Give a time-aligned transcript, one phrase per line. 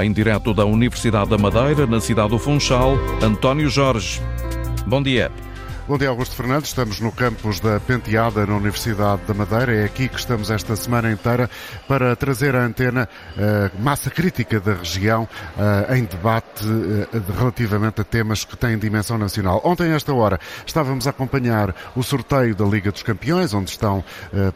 [0.00, 4.22] Em direto da Universidade da Madeira, na cidade do Funchal, António Jorge.
[4.86, 5.32] Bom dia.
[5.88, 6.68] Bom dia, Augusto Fernandes.
[6.68, 9.74] Estamos no campus da Penteada, na Universidade da Madeira.
[9.74, 11.48] É aqui que estamos esta semana inteira
[11.88, 15.26] para trazer à antena a massa crítica da região
[15.88, 16.62] em debate
[17.38, 19.62] relativamente a temas que têm dimensão nacional.
[19.64, 24.04] Ontem, a esta hora, estávamos a acompanhar o sorteio da Liga dos Campeões, onde estão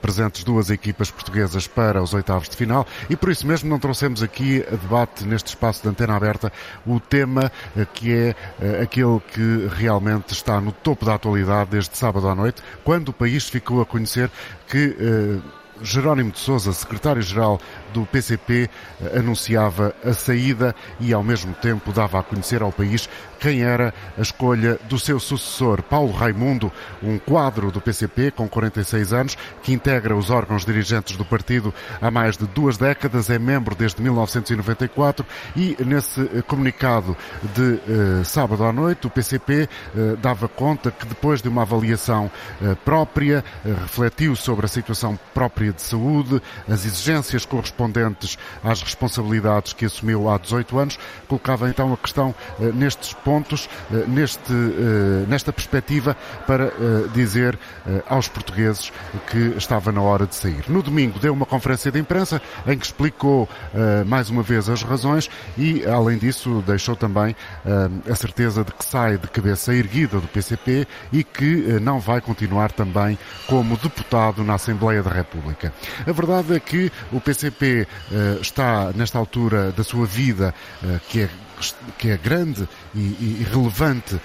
[0.03, 4.23] presentes duas equipas portuguesas para os oitavos de final, e por isso mesmo não trouxemos
[4.23, 6.53] aqui a debate neste espaço de antena aberta
[6.87, 7.51] o tema
[7.95, 8.35] que é
[8.83, 13.49] aquele que realmente está no topo da atualidade desde sábado à noite, quando o país
[13.49, 14.29] ficou a conhecer
[14.69, 15.39] que eh,
[15.81, 17.61] Jerónimo de Sousa, secretário-geral
[17.93, 18.69] do PCP,
[19.17, 23.09] anunciava a saída e, ao mesmo tempo, dava a conhecer ao país
[23.43, 26.71] quem era a escolha do seu sucessor, Paulo Raimundo,
[27.03, 32.09] um quadro do PCP com 46 anos, que integra os órgãos dirigentes do partido há
[32.09, 37.17] mais de duas décadas, é membro desde 1994 e, nesse comunicado
[37.55, 37.81] de
[38.21, 42.31] eh, sábado à noite, o PCP eh, dava conta que, depois de uma avaliação
[42.63, 47.82] eh, própria, refletiu sobre a situação própria de saúde, as exigências correspondentes
[48.63, 52.35] às responsabilidades que assumiu há 18 anos, colocava então a questão
[52.75, 56.17] nestes pontos eh, neste, eh, nesta perspectiva
[56.47, 56.73] para eh,
[57.15, 57.59] dizer
[58.09, 58.93] aos portugueses
[59.31, 60.65] que estava na hora de sair.
[60.69, 63.49] No domingo deu uma conferência de imprensa em que explicou
[64.07, 67.35] mais uma vez as razões e, além disso, deixou também
[68.11, 72.73] a certeza de que sai de cabeça erguida do PCP e que não vai continuar
[72.73, 75.73] também como deputado na Assembleia da República.
[76.07, 77.72] A verdade é que o PCP
[78.41, 80.55] está, nesta altura da sua vida,
[81.09, 81.31] que é
[81.99, 84.21] que é grande e, e relevante uh,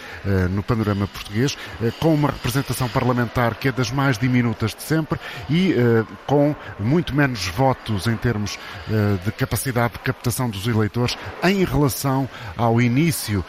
[0.50, 5.20] no panorama português, uh, com uma representação parlamentar que é das mais diminutas de sempre
[5.50, 8.58] e uh, com muito menos votos em termos
[9.24, 13.44] de capacidade de captação dos eleitores em relação ao início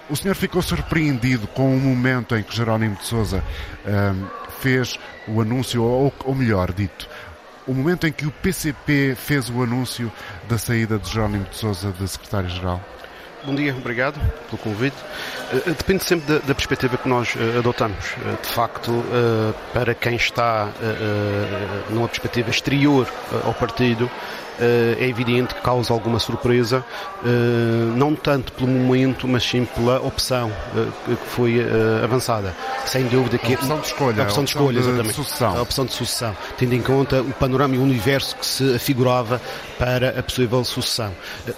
[0.09, 3.41] O senhor ficou surpreendido com o momento em que Jerónimo de Sousa um,
[4.61, 7.09] fez o anúncio, ou, ou melhor dito,
[7.67, 10.11] o momento em que o PCP fez o anúncio
[10.49, 12.81] da saída de Jerónimo de Sousa de secretário-geral?
[13.45, 14.19] Bom dia, obrigado
[14.49, 14.97] pelo convite.
[15.53, 18.15] Eh, depende sempre da, da perspectiva que nós uh, adotamos.
[18.43, 19.05] De facto,
[19.73, 20.69] para quem está
[21.91, 23.07] numa perspectiva exterior
[23.45, 24.11] ao partido,
[24.59, 26.85] é evidente que causa alguma surpresa,
[27.97, 30.51] não tanto pelo momento, mas sim pela opção
[31.05, 31.61] que foi
[32.03, 32.55] avançada.
[32.85, 35.15] Sem dúvida que a opção de escolha, a opção de, escolha, de exatamente.
[35.15, 35.57] sucessão.
[35.57, 39.41] A opção de sucessão, tendo em conta o panorama e o universo que se afigurava
[39.79, 41.13] para a possível sucessão.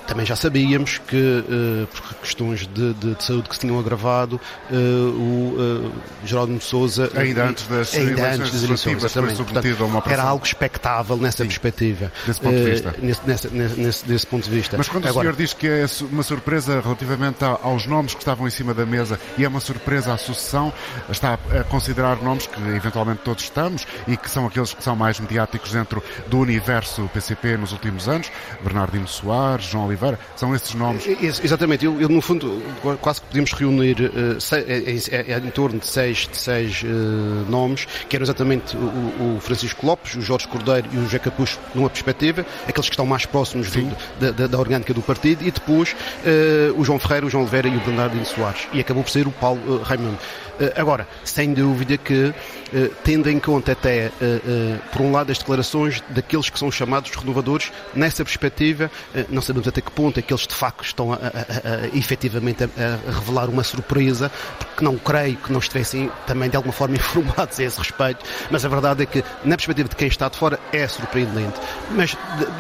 [0.07, 1.45] Também já sabíamos que,
[1.93, 5.91] por questões de, de, de saúde que se tinham agravado, o
[6.25, 10.45] Jerónimo de Sousa ainda antes das ainda eleições antes das eleições, a uma era algo
[10.45, 12.13] expectável nessa Sim, perspectiva.
[12.27, 12.88] Desse ponto de vista.
[12.99, 14.77] Nesse, nesse, nesse, desse ponto de vista.
[14.77, 18.47] Mas quando Agora, o senhor diz que é uma surpresa relativamente aos nomes que estavam
[18.47, 20.73] em cima da mesa e é uma surpresa à sucessão,
[21.11, 25.19] está a considerar nomes que eventualmente todos estamos e que são aqueles que são mais
[25.21, 28.31] mediáticos dentro do universo PCP nos últimos anos,
[28.63, 31.07] Bernardino Soares, João Oliveira, são esses nomes.
[31.07, 32.63] Exatamente, eu, eu no fundo
[33.01, 36.87] quase que podemos reunir uh, é, é, em torno de seis, de seis uh,
[37.51, 41.59] nomes, que eram exatamente o, o, Francisco Lopes, o Jorge Cordeiro e o José Capucho
[41.75, 45.47] numa perspectiva, a aqueles que estão mais próximos do, da, da, da, orgânica do partido,
[45.47, 45.95] e depois
[46.77, 48.69] o João Ferreira, o João Oliveira e o Bernardino Soares.
[48.73, 50.19] E acabou por ser o Paulo Raimundo.
[50.77, 52.33] agora, sem dúvida que
[53.03, 54.11] tendo em conta até,
[54.93, 58.91] por um lado, as declarações daqueles que são chamados renovadores, nessa perspectiva,
[59.29, 62.69] não sabemos até que ponto aqueles de facto estão a, a, a, efetivamente a,
[63.11, 67.65] revelar uma surpresa, porque não creio que não estivessem também de alguma forma informados a
[67.65, 70.87] esse respeito, mas a verdade é que, na perspectiva de quem está de fora, é
[70.87, 71.59] surpreendente.
[71.91, 72.17] Mas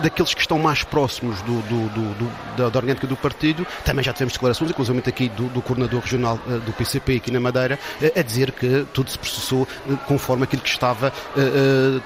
[0.08, 4.12] daqueles que estão mais próximos do, do, do, da, da orgânica do partido, também já
[4.12, 7.78] tivemos declarações, inclusive aqui do, do coordenador regional do PCP aqui na Madeira,
[8.16, 9.68] a dizer que tudo se processou
[10.06, 11.12] conforme aquilo que estava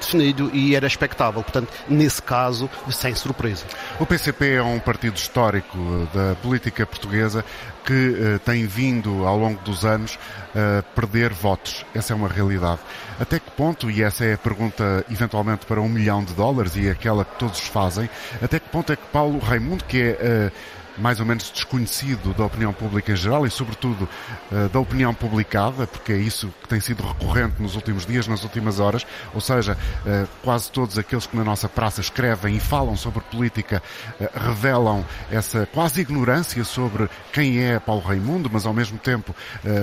[0.00, 1.42] definido e era expectável.
[1.42, 3.64] Portanto, nesse caso, sem surpresa.
[4.00, 5.78] O PCP é um partido histórico
[6.12, 7.44] da política portuguesa
[7.84, 10.18] que tem vindo ao longo dos anos
[10.54, 11.84] a perder votos.
[11.94, 12.80] Essa é uma realidade.
[13.22, 16.90] Até que ponto, e essa é a pergunta eventualmente para um milhão de dólares e
[16.90, 18.10] aquela que todos fazem,
[18.42, 20.50] até que ponto é que Paulo Raimundo, que é
[20.98, 24.08] mais ou menos desconhecido da opinião pública em geral e, sobretudo,
[24.50, 28.42] eh, da opinião publicada, porque é isso que tem sido recorrente nos últimos dias, nas
[28.42, 32.96] últimas horas, ou seja, eh, quase todos aqueles que na nossa praça escrevem e falam
[32.96, 33.82] sobre política
[34.20, 39.34] eh, revelam essa quase ignorância sobre quem é Paulo Raimundo, mas ao mesmo tempo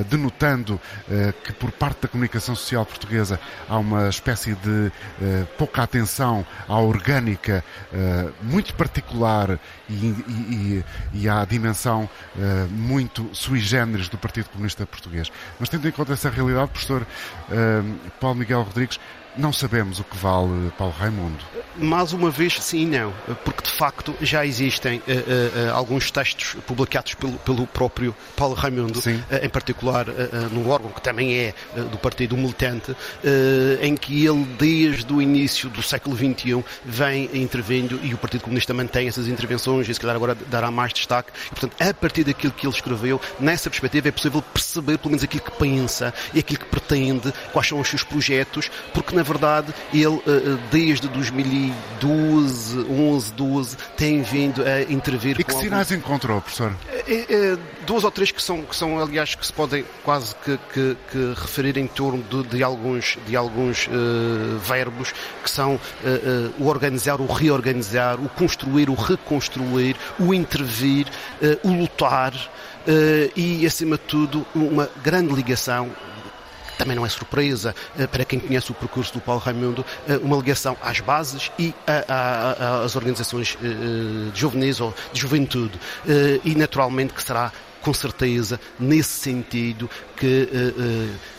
[0.10, 0.80] denotando
[1.44, 4.92] que por parte da comunicação social portuguesa há uma espécie de
[5.58, 7.64] pouca atenção à orgânica
[8.42, 9.60] muito particular
[9.90, 10.86] e, e, e
[11.30, 12.40] à dimensão uh,
[12.72, 15.32] muito sui generis do Partido Comunista Português.
[15.60, 19.00] Mas tendo em conta essa realidade, professor uh, Paulo Miguel Rodrigues,
[19.38, 21.44] não sabemos o que vale Paulo Raimundo.
[21.78, 23.14] Mais uma vez, sim e não,
[23.46, 29.00] porque de facto já existem uh, uh, alguns textos publicados pelo, pelo próprio Paulo Raimundo,
[29.00, 30.08] uh, em particular
[30.52, 31.54] no órgão que também é
[31.92, 32.96] do Partido Militante,
[33.82, 38.74] em que ele, desde o início do século XXI, vem intervindo e o Partido Comunista
[38.74, 41.32] mantém essas intervenções e se calhar agora dará mais destaque.
[41.48, 45.24] E, portanto, a partir daquilo que ele escreveu, nessa perspectiva é possível perceber pelo menos
[45.24, 49.74] aquilo que pensa e aquilo que pretende, quais são os seus projetos, porque na verdade,
[49.94, 55.38] ele eh, eh, desde 2012, 11, 12, tem vindo a intervir.
[55.38, 56.06] E que sinais alguns...
[56.06, 56.74] encontrou, professor?
[56.88, 60.96] É, duas ou três que são, que são aliás, que se podem quase que, que,
[61.12, 65.14] que referir em torno de, de alguns, de alguns uh, verbos
[65.44, 71.08] que são uh, uh, o organizar, o reorganizar, o construir, o reconstruir, o intervir,
[71.64, 72.34] o lutar.
[73.36, 75.92] e, acima de tudo, uma grande ligação
[76.80, 80.38] também não é surpresa eh, para quem conhece o percurso do Paulo Raimundo, eh, uma
[80.38, 81.76] ligação às bases e
[82.86, 85.78] às organizações eh, juvenis ou de juventude.
[86.46, 90.48] E naturalmente que será com certeza nesse sentido que,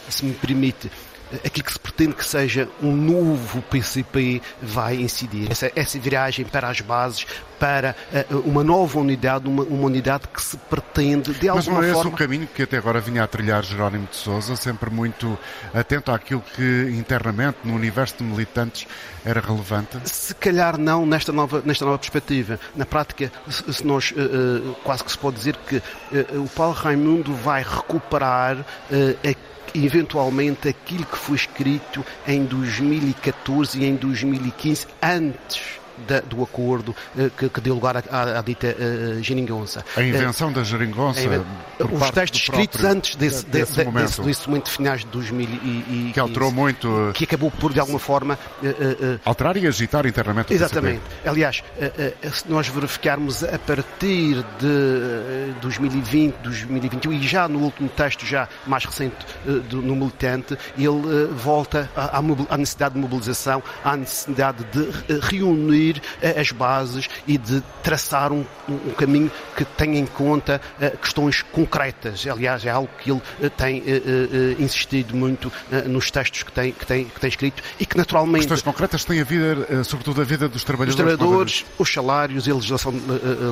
[0.08, 0.90] se me permite,
[1.44, 5.50] aquilo que se pretende que seja um novo PCP vai incidir.
[5.50, 7.26] Essa, essa viragem para as bases,
[7.58, 7.94] para
[8.30, 11.80] uh, uma nova unidade, uma, uma, unidade que se pretende de alguma forma...
[11.80, 14.56] Mas não é esse o caminho que até agora vinha a trilhar Jerónimo de Sousa,
[14.56, 15.38] sempre muito
[15.74, 18.86] atento àquilo que internamente, no universo de militantes,
[19.24, 19.98] era relevante?
[20.04, 22.58] Se calhar não nesta nova, nesta nova perspectiva.
[22.74, 25.82] Na prática, se nós uh, quase que se pode dizer que
[26.34, 28.64] o Paulo Raimundo vai recuperar uh,
[29.74, 37.30] eventualmente aquilo que foi escrito em 2014 e em 2015, antes da, do acordo uh,
[37.30, 39.84] que, que, deu lugar à, à dita uh, geringonça.
[39.96, 41.20] A invenção da geringonça?
[41.78, 44.06] os textos escritos antes desse, desse, de, momento.
[44.06, 46.12] Desse, desse momento de finais de 2015.
[46.12, 47.10] Que alterou muito.
[47.14, 48.38] Que acabou por, de alguma forma.
[49.24, 51.02] Alterar e agitar internamente o Exatamente.
[51.24, 51.62] Aliás,
[52.32, 58.84] se nós verificarmos a partir de 2020, 2021 e já no último texto, já mais
[58.84, 59.16] recente
[59.68, 66.02] do, no militante, ele volta à, à necessidade de mobilização, à necessidade de reunir definir
[66.22, 71.42] eh, as bases e de traçar um, um caminho que tenha em conta uh, questões
[71.42, 72.26] concretas.
[72.26, 73.82] Aliás, é algo que ele uh, tem
[74.58, 75.52] insistido muito
[75.86, 78.42] nos textos que tem, que, tem, que tem escrito e que naturalmente...
[78.42, 80.98] Questões concretas têm a ver, sobretudo a vida dos trabalhadores.
[80.98, 82.94] Os trabalhadores, os salários e a legislação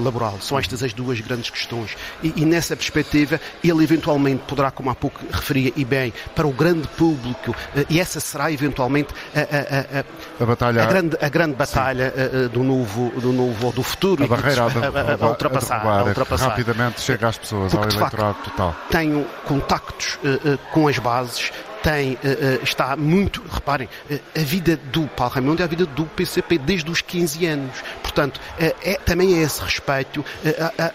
[0.02, 0.38] laboral.
[0.40, 1.96] São estas as duas grandes questões.
[2.22, 6.52] E, e nessa perspectiva, ele eventualmente poderá, como há pouco referia e bem, para o
[6.52, 7.54] grande público,
[7.88, 12.48] e essa será eventualmente a, a, a, a, batalha, a grande, a grande batalha uh,
[12.48, 14.24] do novo, do novo ou do futuro.
[14.24, 16.48] A barreira a, a, a, ultrapassar, a ultrapassar.
[16.48, 18.76] Rapidamente chega às pessoas, Porque, ao eleitorado facto, total.
[18.90, 25.06] Tenho contactos uh, com as bases, tem, uh, está muito, reparem, uh, a vida do
[25.08, 27.82] Paulo Raimundo é a vida do PCP desde os 15 anos.
[28.02, 30.24] Portanto, é, também a esse respeito,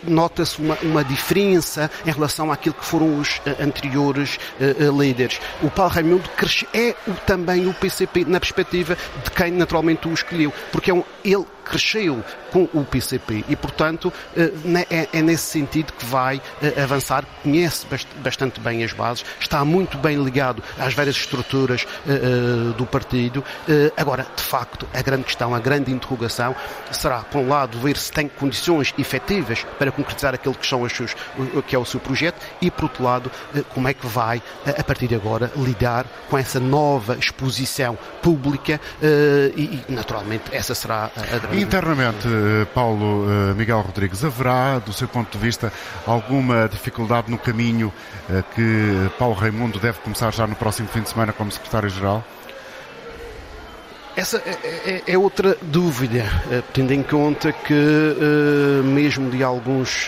[0.04, 4.38] nota-se uma, uma diferença em relação àquilo que foram os anteriores
[4.98, 5.40] líderes.
[5.62, 6.30] O Paulo Raimundo
[6.74, 11.04] é o, também o PCP na perspectiva de quem naturalmente o escolheu, porque é um,
[11.24, 14.12] ele cresceu com o PCP e, portanto,
[14.64, 16.42] né, é, é nesse sentido que vai
[16.82, 17.86] avançar, conhece
[18.18, 21.86] bastante bem as bases, está muito bem ligado às várias estruturas
[22.78, 23.44] do partido.
[23.98, 26.56] Agora, de facto, a grande questão, a grande interrogação
[26.92, 30.94] será, por um lado, ver se tem condições efetivas para concretizar aquilo que, são os
[30.94, 31.16] seus,
[31.68, 33.32] que é o seu projeto e, por outro lado,
[33.70, 38.80] como é que vai, a partir de agora, lidar com essa nova exposição pública
[39.56, 41.53] e, naturalmente, essa será a grande...
[41.56, 45.72] Internamente, eh, Paulo eh, Miguel Rodrigues, haverá, do seu ponto de vista,
[46.06, 47.94] alguma dificuldade no caminho
[48.28, 52.24] eh, que Paulo Raimundo deve começar já no próximo fim de semana como secretário-geral?
[54.16, 54.52] Essa é,
[54.86, 56.24] é, é, outra dúvida,
[56.72, 57.74] tendo em conta que,
[58.84, 60.08] mesmo de alguns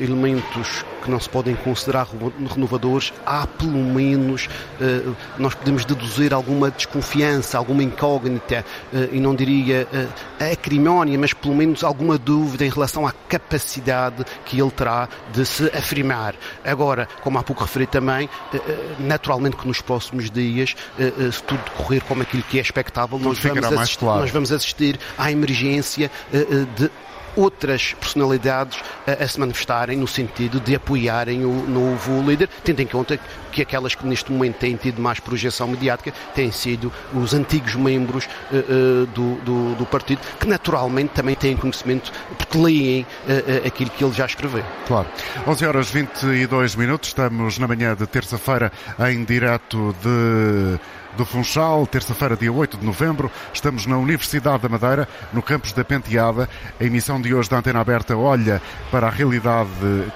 [0.00, 2.06] elementos que não se podem considerar
[2.48, 4.48] renovadores, há pelo menos,
[4.80, 5.02] eh,
[5.38, 11.54] nós podemos deduzir alguma desconfiança, alguma incógnita, eh, e não diria eh, acrimónia, mas pelo
[11.54, 16.34] menos alguma dúvida em relação à capacidade que ele terá de se afirmar.
[16.64, 18.28] Agora, como há pouco referi também,
[18.98, 20.76] naturalmente que nos próximos dias,
[21.32, 24.20] se tudo decorrer como aquilo que é expectável, nós vamos, assistir, claro.
[24.20, 26.10] nós vamos assistir à emergência
[26.76, 26.90] de
[27.36, 32.86] outras personalidades a, a, se manifestarem no sentido de apoiarem o novo líder, tendo em
[32.86, 33.18] conta
[33.50, 38.26] que aquelas que neste momento têm tido mais projeção mediática têm sido os antigos membros
[38.26, 43.90] uh, uh, do, do, do, partido, que naturalmente também têm conhecimento, porque leem uh, aquilo
[43.90, 44.64] que ele já escreveu.
[44.86, 45.06] Claro.
[45.46, 48.72] 11 horas 22 minutos, estamos na manhã de terça-feira
[49.10, 50.78] em direto de
[51.16, 53.30] do Funchal, terça-feira, dia 8 de novembro.
[53.52, 56.48] Estamos na Universidade da Madeira, no campus da Penteada.
[56.80, 59.70] A emissão de hoje da Antena Aberta olha para a realidade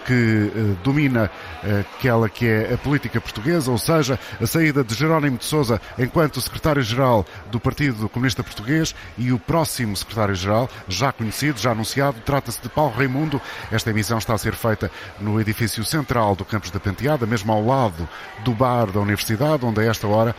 [0.06, 1.30] que eh, domina
[1.62, 5.80] eh, aquela que é a política portuguesa, ou seja, a saída de Jerónimo de Sousa
[5.98, 12.62] enquanto secretário-geral do Partido Comunista Português e o próximo secretário-geral, já conhecido, já anunciado, trata-se
[12.62, 13.40] de Paulo Raimundo.
[13.70, 17.64] Esta emissão está a ser feita no edifício central do campus da Penteada, mesmo ao
[17.64, 18.08] lado
[18.44, 20.34] do bar da Universidade, onde a esta hora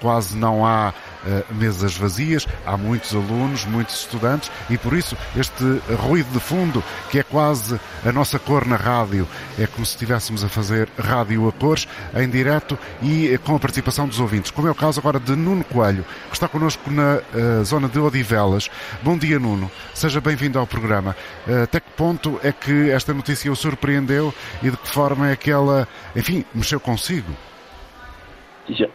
[0.00, 5.64] quase não há uh, mesas vazias, há muitos alunos, muitos estudantes e por isso este
[5.96, 9.26] ruído de fundo, que é quase a nossa cor na rádio,
[9.58, 13.58] é como se estivéssemos a fazer rádio a cores, em direto e uh, com a
[13.58, 17.16] participação dos ouvintes, como é o caso agora de Nuno Coelho, que está connosco na
[17.16, 18.70] uh, zona de Odivelas.
[19.02, 19.70] Bom dia, Nuno.
[19.94, 21.16] Seja bem-vindo ao programa.
[21.62, 25.50] até que ponto é que esta notícia o surpreendeu e de que forma é que
[25.50, 27.32] ela, enfim, mexeu consigo?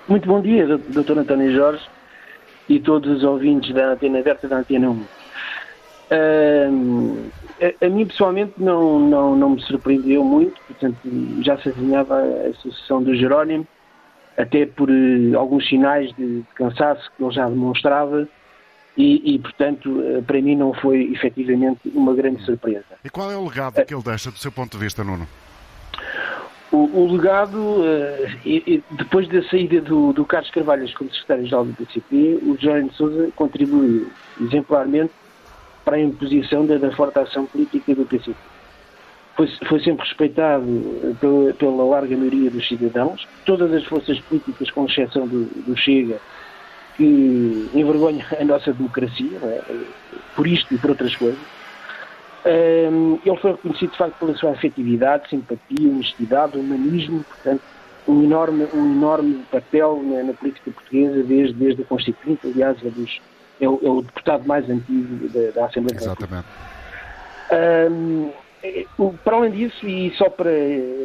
[0.07, 1.19] Muito bom dia, Dr.
[1.19, 1.83] António Jorge
[2.67, 4.93] e todos os ouvintes da Antena Aberta da Antena 1.
[4.93, 5.07] Uh,
[7.61, 10.97] a, a, mim pessoalmente não, não, não me surpreendeu muito, portanto
[11.41, 13.65] já se adivinhava a sucessão do Jerónimo,
[14.37, 18.27] até por uh, alguns sinais de, de, cansaço que ele já demonstrava
[18.97, 22.83] e, e, portanto uh, para mim não foi efetivamente uma grande surpresa.
[23.05, 25.27] E qual é o legado que ele deixa do seu ponto de vista, Nuno?
[26.71, 32.39] O, legado, uh, e, depois da saída do, do Carlos Carvalhas como secretário-geral do PCP,
[32.43, 34.09] o Jorge de Sousa contribuiu
[34.39, 35.11] exemplarmente
[35.83, 38.37] para a imposição da, da forte ação política do PCP.
[39.35, 40.65] Foi, foi sempre respeitado
[41.03, 45.75] eh, pela, pela, larga maioria dos cidadãos, todas as forças políticas, com exceção do, do
[45.75, 46.19] Chega,
[46.95, 49.61] que envergonha a nossa democracia, é?
[50.35, 51.60] por isto e por outras coisas
[52.45, 57.61] um, ele foi reconhecido de facto pela sua afetividade, simpatia, honestidade, humanismo, portanto,
[58.07, 62.89] um enorme, um enorme papel na, na política portuguesa desde, desde a Constituinte, aliás, é,
[62.89, 63.21] dos,
[63.59, 66.47] é, o, é o deputado mais antigo da, da Assembleia Exatamente.
[67.51, 68.31] Um,
[69.23, 70.51] para além disso, e só para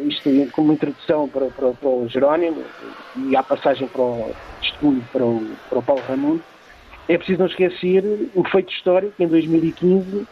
[0.06, 2.62] isto como introdução para, para, para o Jerónimo
[3.16, 6.42] e a passagem para o testemunho para o, para o Paulo Ramundo,
[7.08, 10.26] é preciso não esquecer o feito histórico em 2015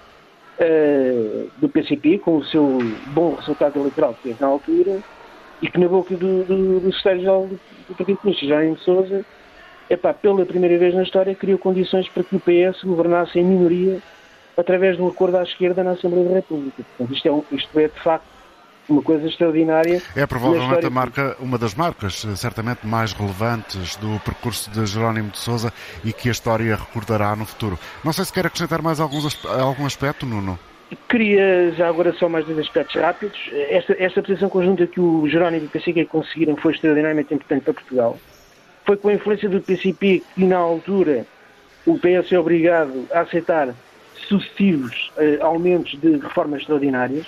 [0.58, 5.02] uh, do PCP, com o seu bom resultado eleitoral que teve na altura,
[5.62, 9.24] e que na boca do, do, do secretário-geral do, do Partido Comunista, Jaime Souza,
[9.88, 14.00] epá, pela primeira vez na história, criou condições para que o PS governasse em minoria
[14.56, 16.82] através de um acordo à esquerda na Assembleia da República.
[16.82, 18.33] Portanto, isto é, um, isto é de facto
[18.88, 20.02] uma coisa extraordinária.
[20.14, 25.30] É provavelmente a marca, uma das marcas eh, certamente mais relevantes do percurso de Jerónimo
[25.30, 25.72] de Souza
[26.04, 27.78] e que a história recordará no futuro.
[28.04, 30.58] Não sei se quer acrescentar mais alguns, algum aspecto, Nuno.
[31.08, 33.38] Queria já agora só mais dois aspectos rápidos.
[33.68, 37.74] Esta, esta posição conjunta que o Jerónimo e o PCP conseguiram foi extraordinariamente importante para
[37.74, 38.18] Portugal.
[38.84, 41.26] Foi com a influência do PCP que, na altura,
[41.86, 43.74] o PS é obrigado a aceitar
[44.28, 47.26] sucessivos uh, aumentos de reformas extraordinárias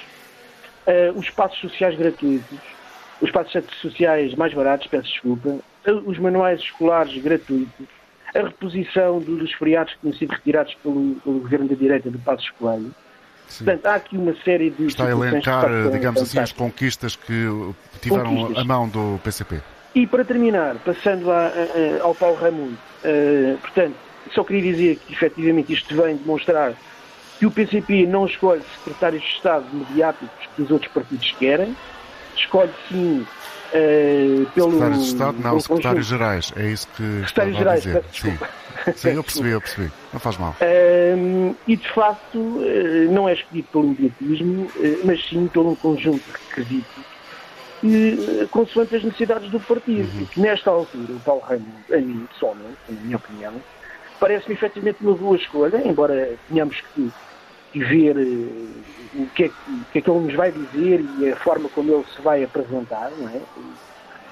[0.86, 2.58] uh, os espaços sociais gratuitos,
[3.20, 5.62] os espaços sociais mais baratos, peço desculpa, uh,
[6.06, 7.86] os manuais escolares gratuitos,
[8.34, 12.50] a reposição dos feriados que tinham sido retirados pelo, pelo governo da direita do Passos
[12.50, 12.94] Coelho.
[13.48, 13.64] Sim.
[13.64, 14.86] Portanto, há aqui uma série de.
[14.86, 17.48] Está a elencar, digamos assim, as conquistas que
[18.00, 18.58] tiveram conquistas.
[18.58, 19.60] a mão do PCP.
[19.94, 23.94] E para terminar, passando a, a, ao Paulo Raimundo, uh, portanto,
[24.34, 26.74] só queria dizer que efetivamente isto vem demonstrar
[27.38, 31.76] que o PCP não escolhe secretários de Estado mediáticos que os outros partidos querem,
[32.36, 33.26] escolhe sim
[33.72, 34.72] uh, pelo.
[34.72, 38.04] Secretários de Estado, não, secretários gerais, é isso que secretários gerais, dizer.
[38.12, 38.38] Sim.
[38.94, 40.56] sim, eu percebi, eu percebi, não faz mal.
[40.60, 44.70] Uh, e de facto, uh, não é escolhido pelo mediatismo,
[45.04, 47.16] mas sim pelo um conjunto de requisitos
[47.82, 50.08] e, consoante as necessidades do partido.
[50.18, 50.26] Uhum.
[50.36, 53.52] Nesta altura, o Paulo Raimundo, a mim pessoalmente, na minha opinião,
[54.20, 57.10] parece-me efetivamente uma boa escolha, embora tenhamos que,
[57.72, 61.30] que ver uh, o, que é o que é que ele nos vai dizer e
[61.30, 63.40] a forma como ele se vai apresentar, não é?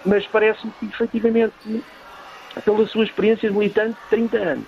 [0.04, 1.84] Mas parece-me que efetivamente,
[2.64, 4.66] pela sua experiência militante de 30 anos,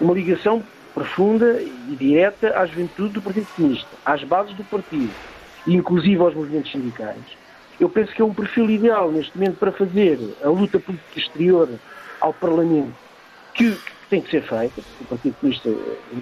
[0.00, 0.62] uma ligação
[0.94, 5.14] profunda e direta à juventude do Partido Comunista, às bases do partido,
[5.66, 7.24] e inclusive aos movimentos sindicais,
[7.80, 11.68] eu penso que é um perfil ideal neste momento para fazer a luta política exterior
[12.20, 12.94] ao Parlamento,
[13.54, 15.70] que, que tem que ser feita, o Partido Comunista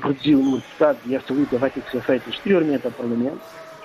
[0.03, 2.93] reduziu o número de deputados e essa luta vai ter que ser feita exteriormente ao
[2.93, 3.41] Parlamento,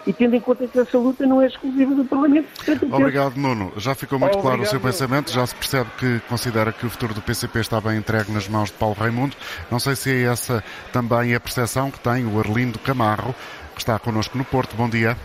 [0.05, 2.47] e tendo em conta que essa luta não é exclusiva do Parlamento.
[2.89, 3.73] Obrigado, Nuno.
[3.75, 7.13] Já ficou muito claro o seu pensamento, já se percebe que considera que o futuro
[7.13, 9.35] do PCP está bem entregue nas mãos de Paulo Raimundo.
[9.69, 10.63] Não sei se é essa
[10.93, 13.35] também a percepção que tem o Arlindo Camarro,
[13.75, 14.77] que está connosco no Porto.
[14.77, 15.17] Bom dia.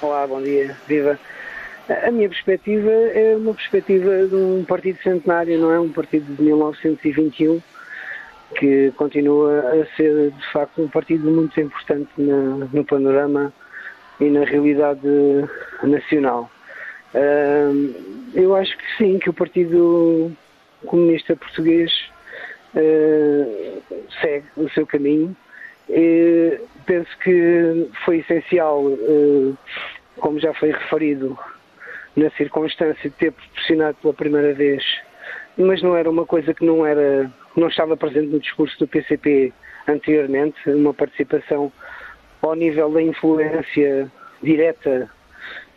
[0.00, 0.76] Olá, bom dia.
[0.88, 1.16] Viva.
[2.04, 5.78] A minha perspectiva é uma perspectiva de um partido centenário, não é?
[5.78, 7.60] Um partido de 1921
[8.58, 13.52] que continua a ser de facto um partido muito importante na, no panorama
[14.20, 15.00] e na realidade
[15.82, 16.50] nacional.
[18.34, 20.32] Eu acho que sim, que o Partido
[20.86, 21.92] Comunista Português
[22.74, 23.82] uh,
[24.20, 25.36] segue o seu caminho.
[25.88, 29.58] E penso que foi essencial, uh,
[30.16, 31.38] como já foi referido,
[32.16, 34.84] na circunstância de ter proporcionado pela primeira vez,
[35.56, 39.52] mas não era uma coisa que não era, não estava presente no discurso do PCP
[39.86, 41.72] anteriormente, uma participação
[42.40, 44.10] ao nível da influência
[44.42, 45.10] direta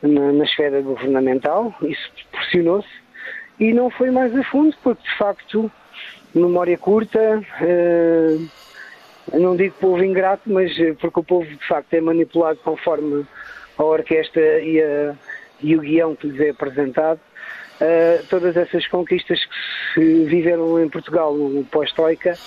[0.02, 2.90] na, na esfera governamental, isso proporcionou-se,
[3.60, 5.72] e não foi mais a fundo, porque de facto,
[6.34, 8.38] memória curta, eh,
[9.34, 13.26] não digo povo ingrato, mas eh, porque o povo de facto é manipulado conforme
[13.78, 15.16] a orquestra e a,
[15.62, 17.20] e o guião que lhes é apresentado,
[17.82, 19.56] uh, todas essas conquistas que
[19.94, 22.38] se viveram em Portugal no pós-Troika,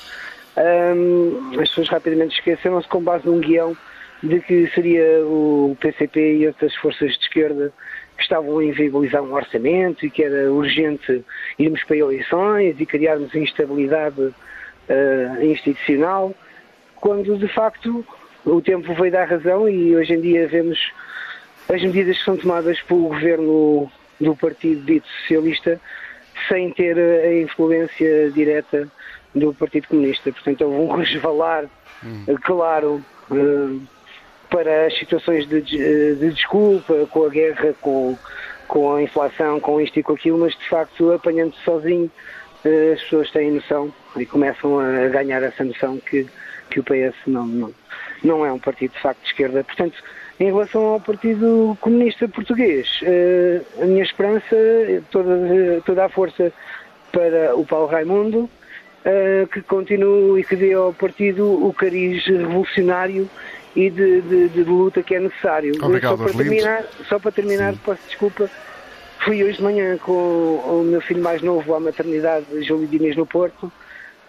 [0.56, 3.76] um, as pessoas rapidamente esqueceram-se com base num guião
[4.22, 7.72] de que seria o PCP e outras forças de esquerda
[8.16, 11.24] que estavam a inviabilizar um orçamento e que era urgente
[11.58, 16.34] irmos para eleições e criarmos instabilidade uh, institucional,
[16.96, 18.04] quando de facto
[18.44, 20.92] o tempo veio dar razão e hoje em dia vemos
[21.68, 25.80] as medidas que são tomadas pelo governo do Partido Dito Socialista
[26.48, 28.88] sem ter a influência direta
[29.34, 30.30] do Partido Comunista.
[30.30, 31.64] Portanto, houve um resvalar
[32.04, 32.24] hum.
[32.42, 33.80] claro uh,
[34.50, 38.16] para as situações de, de, desculpa, com a guerra, com,
[38.66, 42.10] com a inflação, com isto e com aquilo, mas de facto, apanhando-se sozinho,
[42.64, 46.26] uh, as pessoas têm noção e começam a ganhar essa noção que,
[46.70, 47.74] que o PS não, não,
[48.22, 49.64] não é um partido de facto de esquerda.
[49.64, 49.96] Portanto,
[50.40, 54.56] em relação ao Partido Comunista Português, eh, a minha esperança,
[55.10, 56.52] toda, toda a força
[57.10, 58.48] para o Paulo Raimundo,
[59.04, 63.28] eh, que continue e que dê ao partido o cariz revolucionário
[63.74, 65.74] e de, de, de luta que é necessário.
[65.82, 67.80] Obrigado, só, para terminar, só para terminar, Sim.
[67.84, 68.50] peço desculpa,
[69.24, 73.26] fui hoje de manhã com o meu filho mais novo à maternidade, Júlio Diniz, no
[73.26, 73.72] Porto,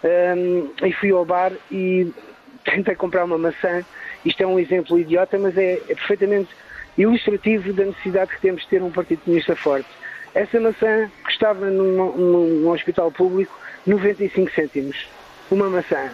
[0.04, 2.12] um, e fui ao bar e
[2.66, 3.84] tentei comprar uma maçã
[4.26, 6.50] isto é um exemplo idiota, mas é, é perfeitamente
[6.98, 9.88] ilustrativo da necessidade que temos de ter um Partido Comunista forte.
[10.34, 15.08] Essa maçã custava num, num, hospital público 95 cêntimos.
[15.50, 16.12] Uma maçã.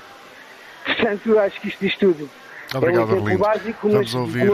[0.86, 2.30] Portanto, acho que isto diz tudo.
[2.74, 3.40] Obrigado, é um Arlindo.
[3.40, 4.50] básico, Vamos ouvir.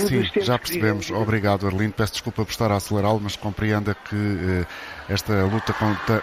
[0.00, 1.10] Sim, já percebemos.
[1.10, 1.92] Obrigado, Arlindo.
[1.92, 4.66] Peço desculpa por estar a acelerá-lo, mas compreenda que eh,
[5.08, 5.74] esta luta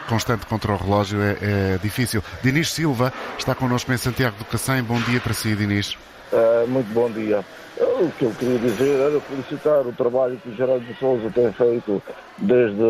[0.08, 1.38] constante contra o relógio é,
[1.76, 2.24] é difícil.
[2.42, 4.82] Dinis Silva está connosco em Santiago do Cacém.
[4.82, 5.98] Bom dia para si, Dinis.
[6.32, 7.40] Uh, muito bom dia.
[7.80, 11.52] O que eu queria dizer era felicitar o trabalho que o Gerardo de Souza tem
[11.54, 12.04] feito
[12.40, 12.84] desde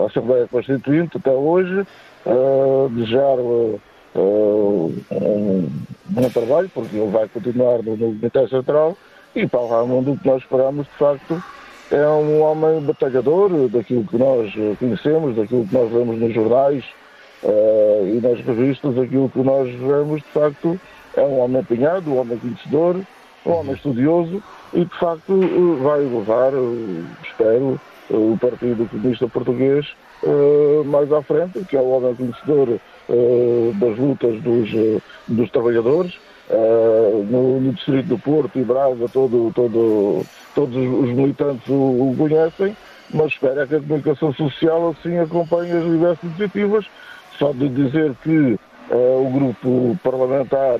[0.00, 1.84] a Assembleia Constituinte até hoje,
[2.26, 3.80] uh, desejar-lhe
[4.14, 5.68] uh, um
[6.10, 8.96] bom trabalho, porque ele vai continuar no, Comitê Central,
[9.34, 11.42] e para o Raimundo o que nós esperamos, de facto,
[11.90, 16.84] é um homem batalhador daquilo que nós conhecemos, daquilo que nós vemos nos jornais,
[17.40, 20.80] Uh, e nas revistas aquilo que nós vemos, de facto,
[21.18, 22.96] é um homem empenhado, um homem conhecedor,
[23.44, 29.86] um homem estudioso e, de facto, uh, vai levar, uh, espero, o Partido Comunista Português
[30.86, 32.80] mais à frente, que é o homem conhecedor
[33.74, 34.70] das lutas dos,
[35.28, 36.18] dos trabalhadores.
[37.30, 42.74] No, no, Distrito do Porto e Braga, todo, todo, todos os militantes o, o conhecem,
[43.12, 46.86] mas espero é que a comunicação social assim acompanhe as diversas iniciativas
[47.38, 48.58] só de dizer que
[48.90, 50.78] uh, o grupo parlamentar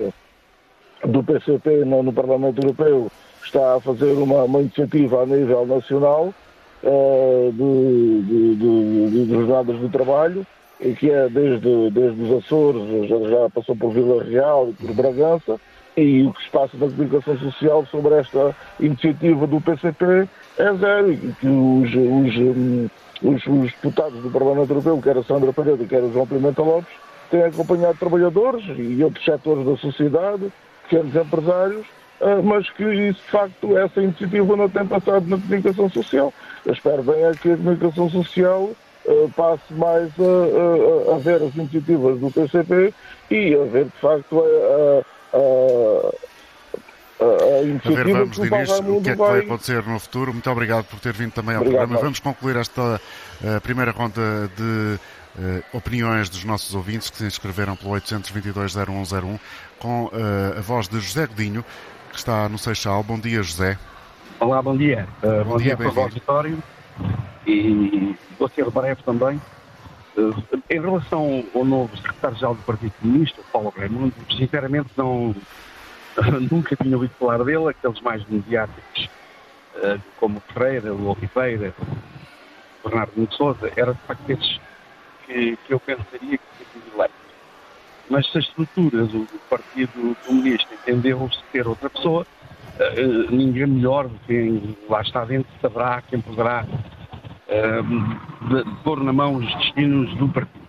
[1.07, 3.11] do PCP no, no, Parlamento Europeu
[3.45, 6.35] está a fazer uma, uma iniciativa a nível nacional
[6.83, 10.47] uh, de, de, de, de, jornadas de trabalho,
[10.81, 14.95] e que é desde, desde os Açores, já, já passou por Vila Real e por
[14.95, 15.61] Bragança,
[15.97, 21.13] e o que se passa na comunicação social sobre esta iniciativa do PCP é zero,
[21.13, 22.89] e que os, os um,
[23.23, 26.95] os, os, deputados do Parlamento Europeu, quer a Sandra Pereira, quer o João Pimenta Lopes,
[27.31, 30.53] têm acompanhado trabalhadores e outros setores da sociedade,
[30.89, 31.87] pequenos empresários,
[32.21, 36.33] ah, mas que isso, de facto, essa iniciativa não tem passado na comunicação social.
[36.67, 38.71] Eu espero bem é que a comunicação social
[39.07, 42.93] uh, passe mais a, a, a, ver as iniciativas do PCP
[43.31, 44.43] e a ver, de facto,
[45.33, 45.39] a,
[47.21, 50.33] a iniciativa a ver, vamos, Dinis, o que é que vai acontecer no futuro.
[50.33, 52.03] Muito obrigado por ter vindo também ao obrigado, programa.
[52.03, 53.01] Vamos concluir esta
[53.43, 54.99] uh, primeira ronda de
[55.73, 59.39] opiniões dos nossos ouvintes que se inscreveram pelo 822-0101
[59.79, 61.65] com uh, a voz de José Godinho,
[62.11, 63.03] que está no Seixal.
[63.03, 63.79] Bom dia, José.
[64.41, 65.09] Olá, bom dia.
[65.23, 66.63] bom, bom dia, dia para o auditório
[67.47, 69.41] e vou ser breve também.
[70.71, 75.35] em relação ao novo secretário-geral do Partido Comunista, Paulo Raimundo, sinceramente não,
[76.51, 79.09] nunca tinha ouvido falar dele, aqueles mais mediáticos,
[79.77, 81.75] uh, como Ferreira, o Oliveira,
[82.85, 84.61] Bernardo de Souza, era de facto esses
[85.29, 87.15] que, que eu pensaria que tinha eleito.
[88.09, 94.09] Mas se a estrutura do, do Partido Comunista entendeu ser outra pessoa, uh, ninguém melhor
[94.09, 100.29] do que lá está dentro saberá quem poderá uh, pôr na mão os destinos do
[100.29, 100.67] partido.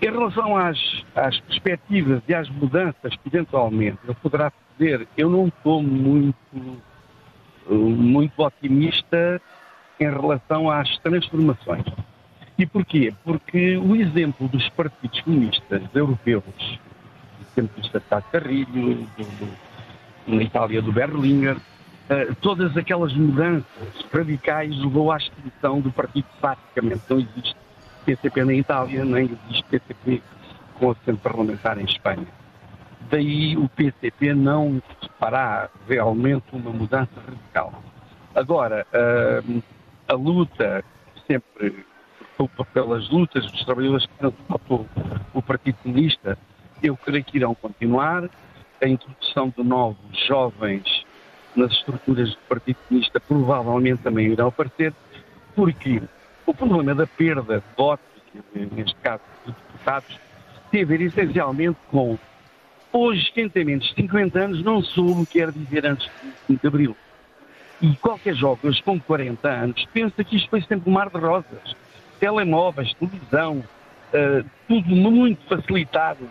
[0.00, 0.78] Em relação às,
[1.16, 6.36] às perspectivas e às mudanças que eventualmente ele poderá fazer, eu não estou muito,
[7.68, 9.42] muito otimista
[9.98, 11.84] em relação às transformações.
[12.58, 13.14] E porquê?
[13.24, 16.42] Porque o exemplo dos partidos comunistas europeus,
[17.56, 19.56] exemplo do Estado Carrilho, do, do,
[20.26, 23.64] na Itália do Berlinguer, uh, todas aquelas mudanças
[24.12, 27.56] radicais levou à extinção do partido praticamente não existe
[28.04, 30.22] PCP na Itália, nem existe PCP
[30.80, 32.26] com assento parlamentar em Espanha.
[33.08, 34.82] Daí o PCP não
[35.20, 37.82] fará realmente uma mudança radical.
[38.34, 40.84] Agora, a, a luta
[41.26, 41.84] sempre
[42.72, 44.86] pelas lutas dos trabalhadores que transportou
[45.34, 46.38] o Partido Comunista,
[46.82, 48.28] eu creio que irão continuar.
[48.80, 51.04] A introdução de novos jovens
[51.56, 54.94] nas estruturas do Partido Comunista provavelmente também irão aparecer,
[55.56, 56.00] porque
[56.46, 58.06] o problema da perda de votos,
[58.54, 60.20] neste caso de deputados,
[60.70, 62.16] tem a ver essencialmente com
[62.92, 66.32] hoje quem tem menos de 50 anos não soube o que quer dizer antes de
[66.46, 66.96] 5 de Abril.
[67.80, 71.76] E qualquer jovem com 40 anos pensa que isto foi sempre um mar de rosas.
[72.18, 73.64] Telemóveis, televisão,
[74.12, 76.28] uh, tudo muito facilitado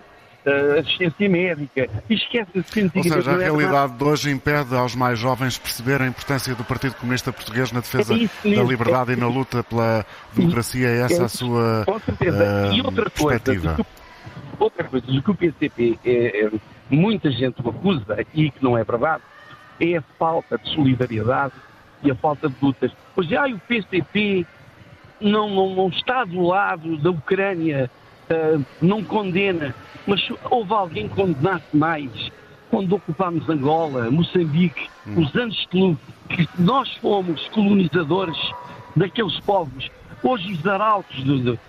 [0.47, 5.57] uh, assistência médica, e esquece-se Ou seja, a realidade de hoje impede aos mais jovens
[5.57, 9.27] perceber a importância do Partido Comunista Português na defesa é da liberdade é, e na
[9.27, 10.87] luta pela democracia.
[10.87, 12.71] É essa a sua Com certeza.
[12.71, 13.75] Uh, e outra perspectiva.
[13.75, 13.89] Coisa,
[14.59, 16.51] outra coisa, o que o PCP, é, é,
[16.89, 19.23] muita gente o acusa, e que não é verdade,
[19.79, 21.53] é a falta de solidariedade
[22.03, 22.91] e a falta de lutas.
[23.13, 24.45] Pois já o PCP
[25.19, 27.89] não, não, não está do lado da Ucrânia,
[28.29, 29.73] uh, não condena
[30.07, 32.09] mas houve alguém que condenasse mais
[32.71, 35.21] quando ocupámos Angola, Moçambique, hum.
[35.21, 35.97] os anos que,
[36.29, 38.37] que nós fomos colonizadores
[38.95, 39.91] daqueles povos.
[40.23, 41.59] Hoje os arautos de,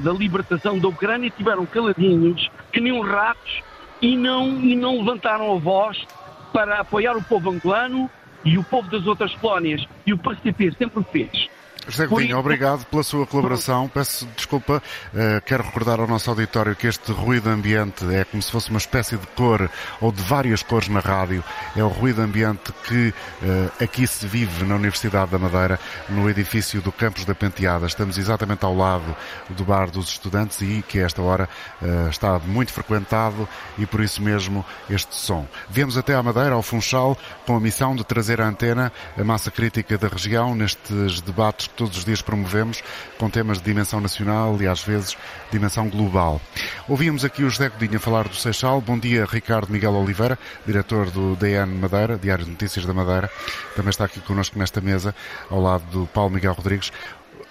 [0.00, 3.62] da libertação da Ucrânia tiveram caladinhos, que nem ratos,
[4.00, 6.06] e não, e não levantaram a voz
[6.52, 8.08] para apoiar o povo angolano
[8.44, 9.84] e o povo das outras colónias.
[10.06, 11.48] E o PCP sempre fez.
[11.88, 13.88] José Godinho, obrigado pela sua colaboração.
[13.88, 14.82] Peço desculpa,
[15.14, 18.76] uh, quero recordar ao nosso auditório que este ruído ambiente é como se fosse uma
[18.76, 21.42] espécie de cor ou de várias cores na rádio.
[21.74, 26.82] É o ruído ambiente que uh, aqui se vive na Universidade da Madeira, no edifício
[26.82, 27.86] do Campos da Penteada.
[27.86, 29.16] Estamos exatamente ao lado
[29.48, 31.48] do bar dos estudantes e que a esta hora
[31.80, 33.48] uh, está muito frequentado
[33.78, 35.46] e por isso mesmo este som.
[35.70, 39.50] Viemos até à Madeira, ao Funchal, com a missão de trazer à antena a massa
[39.50, 42.82] crítica da região nestes debates todos os dias promovemos
[43.16, 45.16] com temas de dimensão nacional e às vezes
[45.50, 46.40] dimensão global.
[46.88, 48.80] Ouvimos aqui o José Godinho falar do Seixal.
[48.80, 50.36] Bom dia, Ricardo Miguel Oliveira,
[50.66, 53.30] diretor do DN Madeira, Diário de Notícias da Madeira.
[53.76, 55.14] Também está aqui connosco nesta mesa,
[55.48, 56.90] ao lado do Paulo Miguel Rodrigues.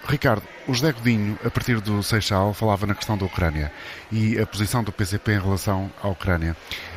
[0.06, 3.72] Ricardo, o José Godinho, a partir do Seixal, falava na questão da Ucrânia
[4.12, 6.54] e a posição do PCP em relação à Ucrânia.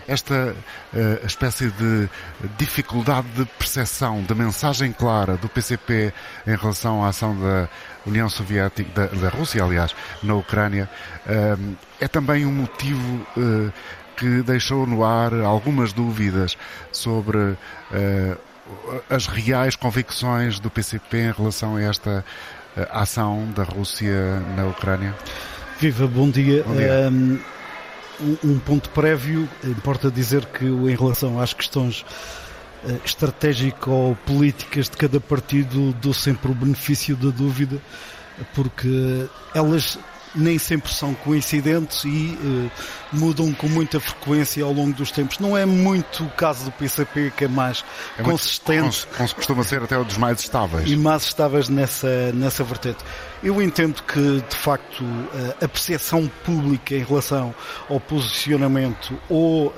[0.08, 0.56] Esta
[0.94, 2.10] uh, espécie de
[2.58, 6.14] dificuldade de percepção da mensagem clara do PCP
[6.48, 7.70] em relação à ação da
[8.06, 10.90] União Soviética, da, da Rússia, aliás, na Ucrânia,
[11.26, 13.72] uh, é também um motivo uh,
[14.18, 16.56] que deixou no ar algumas dúvidas
[16.92, 17.58] sobre
[19.10, 22.24] as reais convicções do PCP em relação a esta
[22.92, 25.16] ação da Rússia na Ucrânia?
[25.80, 26.64] Viva, bom dia.
[26.64, 27.10] Bom dia.
[27.10, 27.40] Um,
[28.44, 32.02] um ponto prévio, importa dizer que em relação às questões
[32.84, 37.82] uh, estratégico-políticas de cada partido dou sempre o benefício da dúvida,
[38.54, 40.00] porque elas
[40.36, 42.72] nem sempre são coincidentes e uh,
[43.12, 45.40] mudam com muita frequência ao longo dos tempos.
[45.40, 47.84] Não é muito o caso do PCP, que é mais
[48.18, 49.08] é consistente.
[49.18, 50.90] Muito, costuma ser até um dos mais estáveis.
[50.90, 53.00] E mais estáveis nessa, nessa vertente.
[53.44, 55.04] Eu entendo que, de facto,
[55.60, 57.56] a percepção pública em relação
[57.90, 59.74] ao posicionamento ou uh,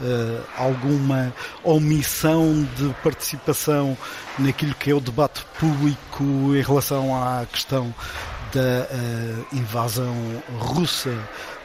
[0.57, 3.97] alguma omissão de participação
[4.37, 7.93] naquilo que é o debate público em relação à questão
[8.53, 10.15] da uh, invasão
[10.59, 11.13] russa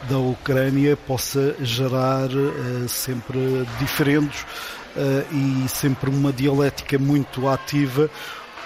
[0.09, 4.43] da Ucrânia possa gerar uh, sempre diferentes
[4.97, 8.09] uh, e sempre uma dialética muito ativa,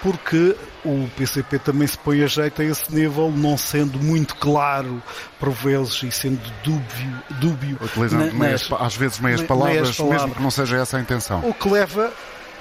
[0.01, 0.55] porque
[0.85, 5.01] o PCP também se põe a jeito a esse nível, não sendo muito claro
[5.39, 7.23] por vezes e sendo dúbio.
[7.41, 10.77] dúbio Utilizando na, meias, nas, às vezes meias palavras, meias palavras, mesmo que não seja
[10.77, 11.39] essa a intenção.
[11.41, 12.11] O que leva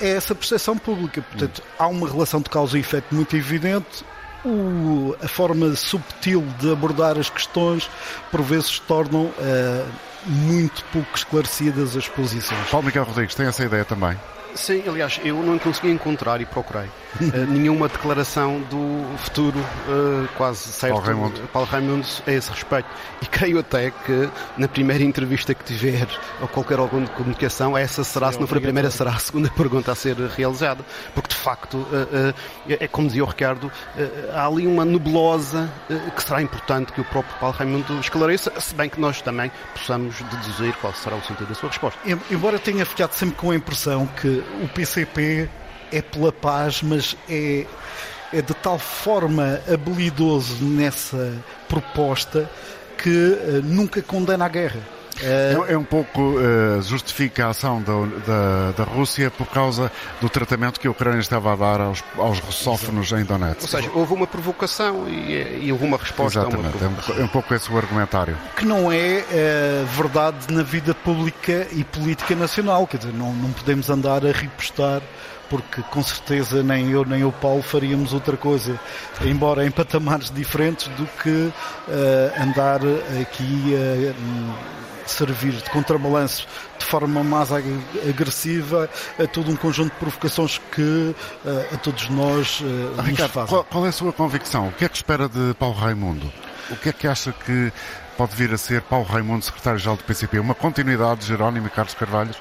[0.00, 1.22] é essa percepção pública.
[1.22, 4.04] Portanto, há uma relação de causa e efeito muito evidente
[4.44, 7.88] o, a forma subtil de abordar as questões
[8.30, 9.88] por vezes tornam uh,
[10.26, 12.68] muito pouco esclarecidas as posições.
[12.70, 14.16] Paulo Miguel Rodrigues tem essa ideia também?
[14.54, 20.60] Sim, aliás, eu não consegui encontrar e procurei uh, nenhuma declaração do futuro uh, quase
[20.72, 21.40] certo Paulo Raimundo.
[21.52, 22.88] Paulo Raimundo a esse respeito.
[23.22, 26.06] E creio até que na primeira entrevista que tiver
[26.40, 29.48] ou qualquer órgão de comunicação, essa será, se não for a primeira, será a segunda
[29.56, 30.84] pergunta a ser realizada.
[31.14, 32.34] Porque de facto, uh,
[32.68, 33.70] é como dizia o Ricardo,
[34.32, 35.70] há ali uma nebulosa
[36.14, 40.20] que será importante que o próprio Paulo Raimundo esclareça, se bem que nós também possamos
[40.22, 41.98] deduzir qual será o sentido da sua resposta.
[42.30, 45.48] Embora tenha ficado sempre com a impressão que o PCP
[45.90, 47.66] é pela paz, mas é,
[48.32, 51.32] é de tal forma habilidoso nessa
[51.68, 52.50] proposta
[52.98, 54.80] que uh, nunca condena a guerra.
[55.20, 57.92] Uh, é, um pouco uh, justifica a ação da,
[58.26, 62.38] da, da, Rússia por causa do tratamento que a Ucrânia estava a dar aos, aos
[62.40, 63.62] russófonos em Donetsk.
[63.62, 67.28] Ou seja, houve uma provocação e, e houve uma resposta Exatamente, a uma é um,
[67.28, 68.36] pouco esse o argumentário.
[68.56, 73.52] Que não é uh, verdade na vida pública e política nacional, quer dizer, não, não
[73.52, 75.02] podemos andar a ripostar
[75.48, 78.80] porque com certeza nem eu nem o Paulo faríamos outra coisa,
[79.22, 81.52] embora em patamares diferentes do que uh,
[82.42, 82.80] andar
[83.20, 86.46] aqui a uh, servir de contrabalanço
[86.78, 88.88] de forma mais agressiva
[89.18, 90.80] a todo um conjunto de provocações que
[91.44, 93.48] uh, a todos nós uh, Ricardo, fazem.
[93.48, 94.68] Qual, qual é a sua convicção?
[94.68, 96.32] O que é que espera de Paulo Raimundo?
[96.70, 97.72] O que é que acha que
[98.16, 100.38] pode vir a ser Paulo Raimundo, secretário-geral do PCP?
[100.38, 102.34] Uma continuidade de Jerónimo e Carlos Carvalho?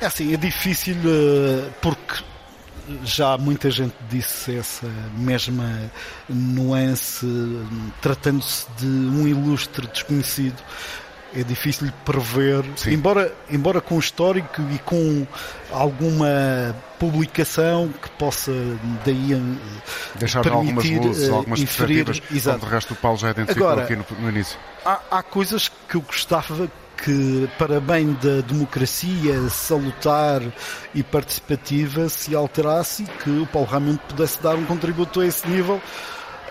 [0.00, 2.22] É assim, é difícil uh, porque
[3.04, 5.90] já muita gente disse essa mesma
[6.28, 7.26] nuance,
[8.00, 10.60] tratando-se de um ilustre desconhecido.
[11.34, 15.26] É difícil prever, embora, embora com histórico e com
[15.70, 18.52] alguma publicação que possa
[19.04, 19.38] daí eh,
[20.16, 23.84] deixar algumas luzes, uh, algumas inferir, perspectivas, como de resto o Paulo já identificou Agora,
[23.84, 24.58] aqui no, no início.
[24.84, 26.68] Há, há coisas que eu gostava
[27.04, 30.42] que, para bem da democracia salutar
[30.94, 35.48] e participativa, se alterasse e que o Paulo Raimundo pudesse dar um contributo a esse
[35.48, 35.80] nível.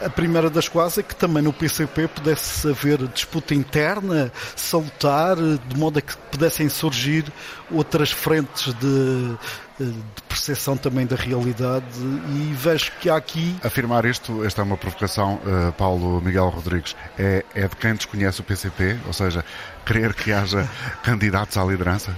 [0.01, 5.77] A primeira das quais é que também no PCP pudesse haver disputa interna, salutar, de
[5.77, 7.25] modo a que pudessem surgir
[7.69, 9.35] outras frentes de,
[9.77, 11.85] de percepção também da realidade.
[11.99, 13.55] E vejo que há aqui...
[13.63, 18.39] Afirmar isto, esta é uma provocação, uh, Paulo Miguel Rodrigues, é, é de quem desconhece
[18.39, 19.43] o PCP, ou seja,
[19.85, 20.67] querer que haja
[21.03, 22.15] candidatos à liderança?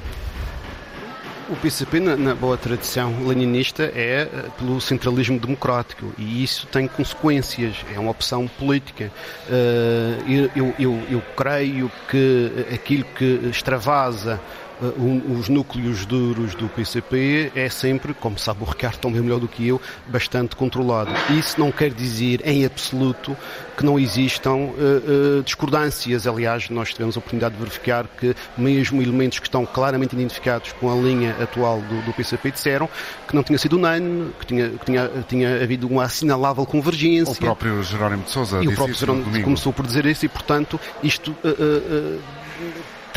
[1.51, 6.87] O PCP, na, na, boa tradição leninista, é eh, pelo centralismo democrático e isso tem
[6.87, 9.11] consequências, é uma opção política.
[9.49, 14.39] Uh, eu, eu, eu, creio que aquilo que extravasa
[14.98, 19.48] um, os núcleos duros do PCP é sempre, como sabe o Ricardo também melhor do
[19.48, 21.12] que eu, bastante controlado.
[21.30, 23.38] Isso não quer dizer em absoluto
[23.78, 26.26] que não existam uh, uh, discordâncias.
[26.26, 30.91] Aliás, nós tivemos a oportunidade de verificar que mesmo elementos que estão claramente identificados com
[30.91, 32.89] a linha atual do, do PCP disseram
[33.28, 37.34] que não tinha sido unânime, que tinha, que tinha, tinha havido uma assinalável convergência.
[37.34, 40.80] O próprio Jerónimo de Sousa e o próprio Jerónimo começou por dizer isso e, portanto,
[41.04, 42.20] isto uh,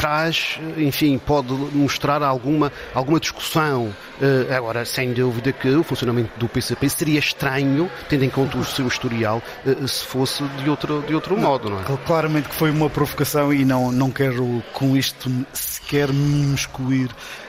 [0.04, 3.86] traz, enfim, pode mostrar alguma, alguma discussão.
[4.20, 8.64] Uh, agora, sem dúvida que o funcionamento do PCP seria estranho, tendo em conta o
[8.64, 11.84] seu historial, uh, se fosse de outro, de outro modo, não é?
[12.04, 17.08] Claramente que foi uma provocação e não, não quero com isto sequer me excluir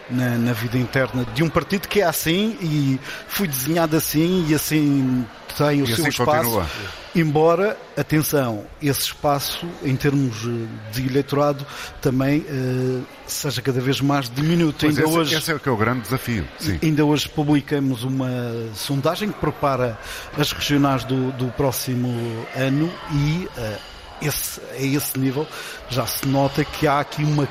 [0.10, 4.54] na, na, vida interna de um partido que é assim e foi desenhado assim e
[4.54, 5.26] assim
[5.58, 6.44] tem o e seu assim espaço.
[6.44, 6.68] Continua.
[7.16, 11.66] Embora, atenção, esse espaço, em termos eh, de eleitorado,
[12.02, 14.86] também uh, seja cada vez mais diminuto.
[14.86, 16.46] ainda esse, hoje, esse é o que é o grande desafio.
[16.60, 16.78] Sim.
[16.84, 18.30] Ainda hoje publicamos uma
[18.74, 19.98] sondagem que prepara
[20.38, 22.10] as regionais do, do próximo
[22.54, 23.78] ano e uh,
[24.22, 25.48] esse, a esse nível
[25.90, 27.48] já se nota que há aqui uma,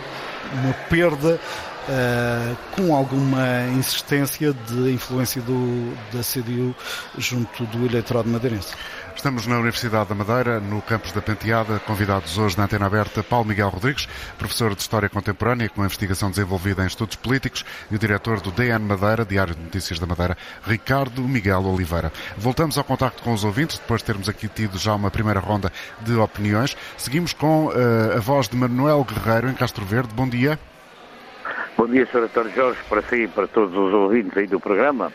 [0.52, 1.40] uma perda
[1.84, 6.74] Uh, com alguma insistência de influência do, da CDU
[7.18, 8.74] junto do eleitorado madeirense.
[9.14, 13.46] Estamos na Universidade da Madeira, no campus da Penteada, convidados hoje na Antena Aberta Paulo
[13.46, 18.40] Miguel Rodrigues, professor de História Contemporânea com investigação desenvolvida em estudos políticos e o diretor
[18.40, 22.12] do DN Madeira, Diário de Notícias da Madeira, Ricardo Miguel Oliveira.
[22.36, 25.72] Voltamos ao contacto com os ouvintes, depois de termos aqui tido já uma primeira ronda
[26.00, 26.76] de opiniões.
[26.98, 30.12] Seguimos com uh, a voz de Manuel Guerreiro em Castro Verde.
[30.12, 30.58] Bom dia.
[31.76, 32.24] Bom dia, Sr.
[32.24, 35.12] António Jorge, para si e para todos os ouvintes aí do programa.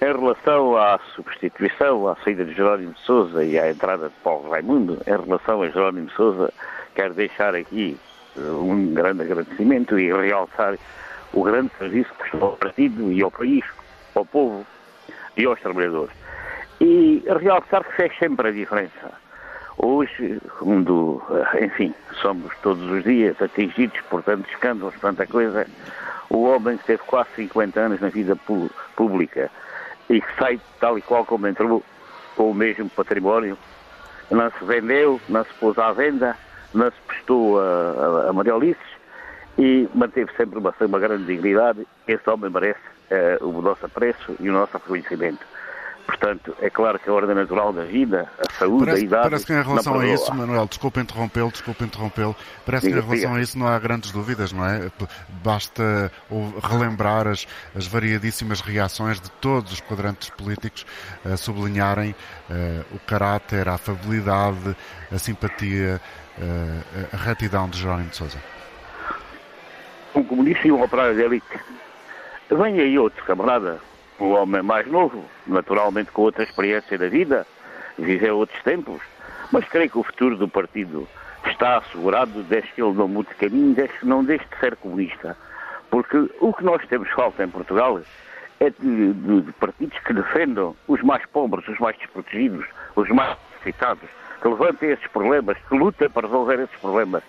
[0.00, 4.48] Em relação à substituição, à saída de Jerónimo de Souza e à entrada de Paulo
[4.48, 6.50] Raimundo, em relação a Jerónimo de Souza,
[6.94, 7.98] quero deixar aqui
[8.34, 10.78] eh, um grande agradecimento e realçar
[11.34, 13.64] o grande serviço que prestou ao partido e ao país,
[14.14, 14.64] ao povo
[15.36, 16.14] e aos trabalhadores.
[16.80, 19.27] E realçar que fez sempre a diferença
[19.80, 25.66] Hoje, quando, eh, enfim, somos todos os dias atingidos por tantos escândalos, tanta coisa,
[26.28, 28.36] o homem que teve quase 50 anos na vida
[28.96, 29.48] pública
[30.10, 31.82] e que sai tal e qual como entrou,
[32.36, 33.56] com o mesmo património,
[34.30, 36.36] não se vendeu, não se pôs à venda,
[36.74, 38.32] não se prestou a, a, a
[39.58, 41.86] e manteve sempre uma, uma grande dignidade.
[42.06, 42.80] Esse homem merece
[43.40, 45.44] uh, o nosso apreço e o nosso reconhecimento.
[46.08, 49.22] Portanto, é claro que a ordem natural da vida, a saúde, parece, a idade.
[49.24, 53.08] Parece que em relação a isso, Manuel, desculpe interrompê-lo, desculpe interrompê-lo, parece diga, que em
[53.10, 53.40] relação diga.
[53.40, 54.90] a isso não há grandes dúvidas, não é?
[55.44, 56.10] Basta
[56.62, 60.86] relembrar as, as variadíssimas reações de todos os quadrantes políticos
[61.30, 62.12] a sublinharem
[62.48, 64.74] uh, o caráter, a afabilidade,
[65.12, 66.00] a simpatia,
[66.38, 68.38] uh, a retidão de Jerónimo de Sousa.
[70.14, 71.60] Um comunista e um operário de elite.
[72.50, 73.78] Vem aí outro camarada,
[74.24, 77.46] um homem mais novo, naturalmente com outra experiência da vida,
[77.98, 79.00] viveu outros tempos,
[79.52, 81.08] mas creio que o futuro do partido
[81.46, 85.36] está assegurado desde que ele não mude caminho, desde que não deixe de ser comunista.
[85.90, 88.00] Porque o que nós temos falta em Portugal
[88.60, 93.36] é de, de, de partidos que defendam os mais pobres, os mais desprotegidos, os mais
[93.52, 94.08] necessitados,
[94.40, 97.22] que levantem esses problemas, que lutem para resolver esses problemas.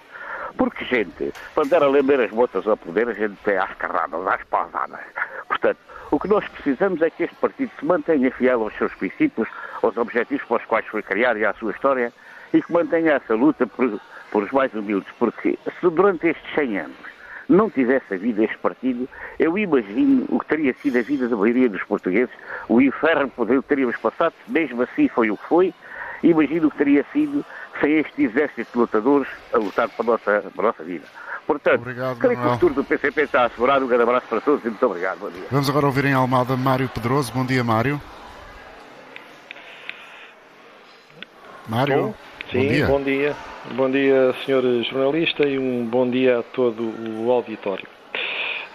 [0.58, 4.28] Porque, gente, para andar a lamber as botas ao poder, a gente tem às carradas,
[4.28, 5.00] às pausadas.
[5.48, 5.80] Portanto,
[6.12, 9.48] o que nós precisamos é que este partido se mantenha fiel aos seus princípios,
[9.82, 12.12] aos objetivos para os quais foi criado e à sua história,
[12.52, 14.00] e que mantenha essa luta por,
[14.32, 16.98] por os mais humildes, porque se durante estes 100 anos
[17.48, 21.70] não tivesse havido este partido, eu imagino o que teria sido a vida da maioria
[21.70, 22.34] dos portugueses,
[22.68, 25.74] o inferno que teríamos passado, mesmo assim foi o que foi,
[26.24, 27.46] imagino o que teria sido
[27.82, 31.06] sem este exército de lutadores a lutar para a nossa, para a nossa vida.
[31.50, 33.84] Portanto, obrigado, creio que o futuro do PCP está assegurado.
[33.84, 35.18] Um grande abraço para todos e muito obrigado.
[35.18, 35.48] Bom dia.
[35.50, 37.34] Vamos agora ouvir em Almada Mário Pedroso.
[37.34, 38.00] Bom dia, Mário.
[41.68, 42.04] Mário.
[42.04, 42.14] Bom,
[42.52, 42.86] sim, bom dia.
[42.86, 43.36] bom dia.
[43.72, 46.84] Bom dia, senhor jornalista, e um bom dia a todo
[47.20, 47.88] o auditório.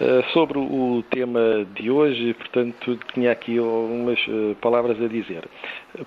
[0.01, 5.49] Uh, sobre o tema de hoje, portanto, tinha aqui algumas uh, palavras a dizer.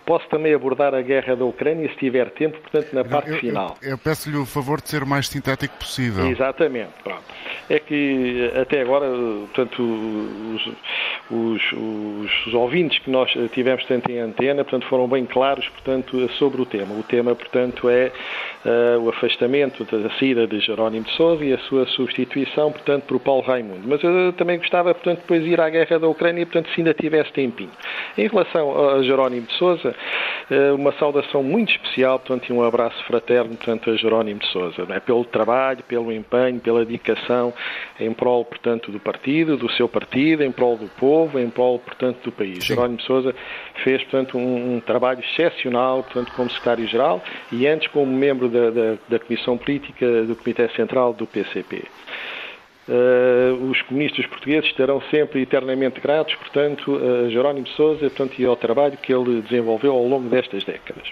[0.06, 3.78] Posso também abordar a guerra da Ucrânia se tiver tempo, portanto, na parte eu, final.
[3.82, 6.28] Eu, eu peço-lhe o favor de ser o mais sintético possível.
[6.28, 6.92] Exatamente.
[7.02, 7.24] Pronto.
[7.70, 10.70] É que até agora, portanto, os,
[11.30, 16.28] os, os, os, ouvintes que nós tivemos tanto em antena, portanto, foram bem claros, portanto,
[16.34, 16.94] sobre o tema.
[16.94, 18.12] O tema, portanto, é
[18.66, 23.20] uh, o afastamento da saída de Jerónimo de Sousa e a sua substituição, portanto, por
[23.20, 23.82] Paulo Raimundo.
[23.86, 26.94] Mas eu também gostava, portanto, depois de ir à guerra da Ucrânia, portanto, se ainda
[26.94, 27.72] tivesse tempinho.
[28.18, 29.94] Em relação a Jerónimo de Sousa,
[30.50, 34.88] uh, uma saudação muito especial, portanto, e um abraço fraterno, portanto, a Jerónimo de Sousa,
[34.90, 35.00] é?
[35.00, 37.54] pelo trabalho, pelo empenho, pela dedicação
[38.00, 42.20] em prol, portanto, do partido, do seu partido, em prol do povo, em prol, portanto,
[42.24, 42.60] do país.
[42.60, 42.76] Sim.
[42.76, 43.34] Jerónimo Sousa
[43.84, 48.98] fez, portanto, um, um, trabalho excepcional, portanto, como secretário-geral e antes como membro da, da,
[49.10, 51.84] da Comissão Política do Comitê Central do PCP.
[52.88, 58.56] Uh, os comunistas portugueses estarão sempre eternamente gratos, portanto, a Jerónimo Sousa portanto, e ao
[58.56, 61.12] trabalho que ele desenvolveu ao longo destas décadas.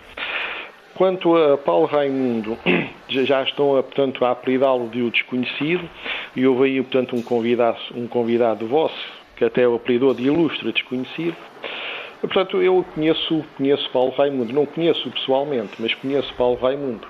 [0.95, 2.57] Quanto a Paulo Raimundo,
[3.09, 5.89] já estão, portanto, a apelidá-lo de o desconhecido,
[6.33, 8.95] e houve aí, portanto, um convidado, um convidado vosso,
[9.35, 11.35] que até o apelidou de ilustre desconhecido.
[12.21, 17.07] Portanto, eu conheço, conheço Paulo Raimundo, não conheço pessoalmente, mas conheço Paulo Raimundo.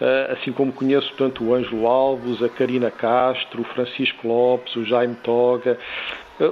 [0.00, 4.84] Ah, assim como conheço, portanto, o Ângelo Alves, a Karina Castro, o Francisco Lopes, o
[4.84, 5.76] Jaime Toga,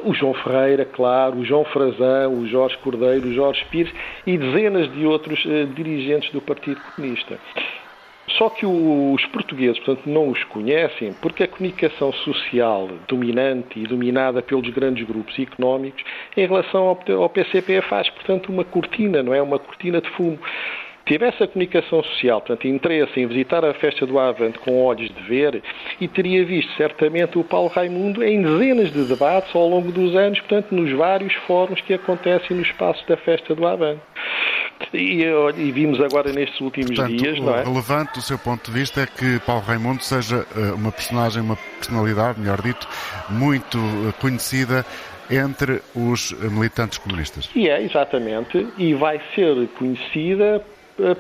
[0.05, 3.93] o João Ferreira, claro, o João Frazão, o Jorge Cordeiro, o Jorge Pires
[4.27, 7.39] e dezenas de outros uh, dirigentes do Partido Comunista.
[8.29, 14.43] Só que os portugueses, portanto, não os conhecem porque a comunicação social dominante e dominada
[14.43, 16.03] pelos grandes grupos económicos
[16.37, 19.41] em relação ao, PCP faz, portanto, uma cortina, não é?
[19.41, 20.39] Uma cortina de fumo
[21.07, 25.23] tivesse a comunicação social, portanto, interesse em visitar a festa do Avante com olhos de
[25.23, 25.63] ver
[26.01, 30.41] e teria visto certamente o Paulo Raimundo em dezenas de debates ao longo dos anos,
[30.41, 34.03] portanto, nos vários fóruns que acontecem no espaço da festa do Avante.
[34.93, 35.25] E,
[35.57, 37.65] e, vimos agora nestes últimos Portanto, dias, não é?
[37.65, 41.57] relevante do seu ponto de vista é que Paulo Raimundo seja eh, uma personagem, uma
[41.79, 42.87] personalidade, melhor dito,
[43.29, 44.85] muito eh, conhecida
[45.31, 47.51] entre os militantes comunistas.
[47.55, 50.63] E é, exatamente, e vai ser conhecida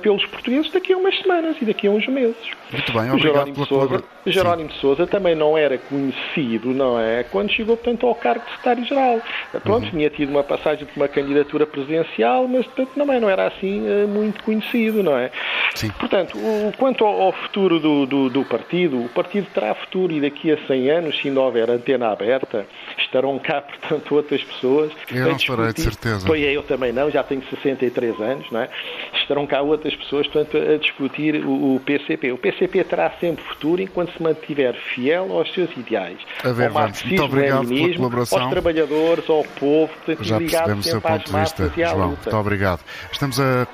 [0.02, 2.36] pelos portugueses daqui a umas semanas e daqui a uns meses.
[2.72, 7.22] Muito bem, obrigado Jerónimo Sousa, Jerónimo de Sousa também não era conhecido, não é?
[7.24, 9.20] Quando chegou, portanto, ao cargo de secretário-geral.
[9.54, 9.90] Eh, pronto, uhum.
[9.90, 14.06] tinha tido uma passagem por uma candidatura presidencial, mas, portanto, também não era assim eh,
[14.06, 15.30] muito conhecido, não é?
[15.74, 15.90] Sim.
[15.90, 20.20] Portanto, o, quanto ao, ao futuro do, do, do, partido, o partido terá futuro e
[20.20, 22.66] daqui a 100 anos, se não houver antena aberta,
[22.98, 24.92] estarão cá, portanto, outras pessoas.
[25.12, 26.26] Eu não farei, de certeza.
[26.26, 28.68] Pois é, eu também não, já tenho 63 anos, não é?
[29.14, 32.32] Estarão cá outras pessoas, portanto, a discutir o, o PCP.
[32.32, 36.18] O PCP terá sempre futuro enquanto se mantiver fiel aos seus ideais.
[36.44, 38.40] A ver, ao marxismo, muito obrigado pela colaboração.
[38.40, 42.22] aos trabalhadores, ao povo, portanto, Já ligado sempre às massas e à João, luta.
[42.24, 42.80] Muito obrigado.
[43.12, 43.66] Estamos a,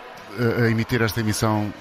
[0.63, 1.73] a emitir esta emissão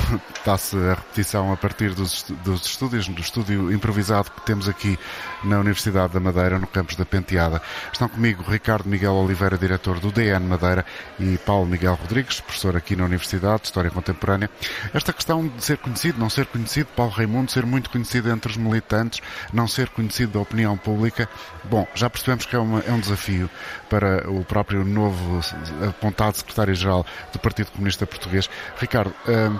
[0.44, 4.98] dá-se a repetição a partir dos, dos estúdios, do estúdio improvisado que temos aqui
[5.44, 7.60] na Universidade da Madeira, no campus da Penteada.
[7.92, 10.84] Estão comigo Ricardo Miguel Oliveira, diretor do DN Madeira,
[11.18, 14.50] e Paulo Miguel Rodrigues, professor aqui na Universidade de História Contemporânea.
[14.92, 18.56] Esta questão de ser conhecido, não ser conhecido, Paulo Raimundo ser muito conhecido entre os
[18.56, 19.20] militantes,
[19.52, 21.28] não ser conhecido da opinião pública,
[21.64, 23.50] bom, já percebemos que é, uma, é um desafio
[23.88, 25.40] para o próprio novo
[25.88, 28.48] apontado secretário-geral do Partido Comunista Português.
[28.78, 29.58] Ricardo, hum,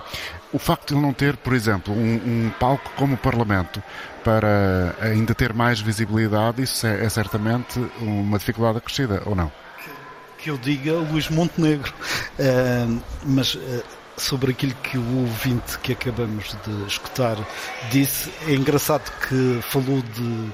[0.53, 2.15] o facto de ele não ter, por exemplo, um,
[2.47, 3.81] um, palco como o Parlamento
[4.23, 9.51] para ainda ter mais visibilidade, isso é, é certamente uma dificuldade acrescida, ou não?
[10.37, 11.93] Que eu diga Luís Montenegro,
[12.39, 13.83] uh, mas uh,
[14.17, 17.37] sobre aquilo que o ouvinte que acabamos de escutar
[17.91, 20.51] disse, é engraçado que falou de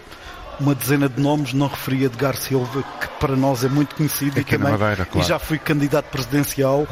[0.60, 4.56] uma dezena de nomes, não referia Edgar Silva, que para nós é muito conhecido Aqui
[4.56, 5.26] e, também, Madeira, claro.
[5.26, 6.88] e já foi candidato presidencial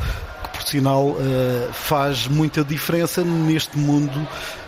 [0.78, 4.28] eh, faz muita diferença neste mundo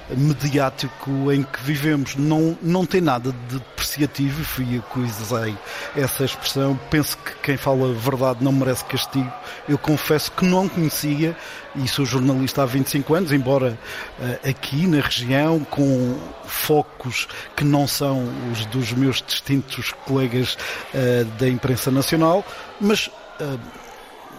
[0.10, 2.16] mediático em que vivemos.
[2.16, 6.80] Não, não tem nada de depreciativo, fui eu que essa expressão.
[6.90, 9.32] Penso que quem fala a verdade não merece castigo.
[9.68, 11.36] Eu confesso que não conhecia,
[11.76, 13.78] e sou jornalista há 25 anos, embora
[14.20, 20.58] uh, aqui na região, com focos que não são os dos meus distintos colegas
[20.94, 22.46] uh, da imprensa nacional,
[22.80, 23.08] mas.
[23.40, 23.83] Uh,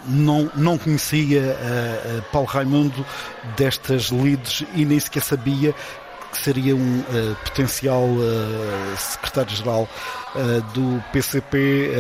[0.07, 3.05] não, não conhecia uh, uh, Paulo Raimundo
[3.57, 5.75] destas lides e nem sequer sabia
[6.33, 8.09] que seria um uh, potencial
[8.97, 9.89] secretário-geral
[10.75, 11.93] do PCP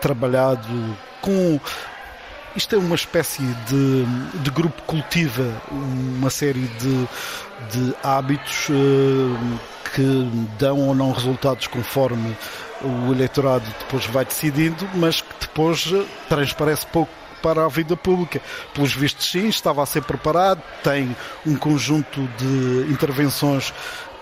[0.00, 0.68] trabalhado
[1.22, 1.58] com
[2.56, 4.04] isto é uma espécie de,
[4.42, 7.08] de grupo que cultiva uma série de,
[7.70, 9.60] de hábitos uh,
[9.94, 10.28] que
[10.58, 12.36] dão ou não resultados conforme
[12.82, 15.88] o eleitorado depois vai decidindo, mas que depois
[16.28, 18.40] transparece pouco para a vida pública.
[18.74, 21.16] Pelos vistos, sim, estava a ser preparado, tem
[21.46, 23.72] um conjunto de intervenções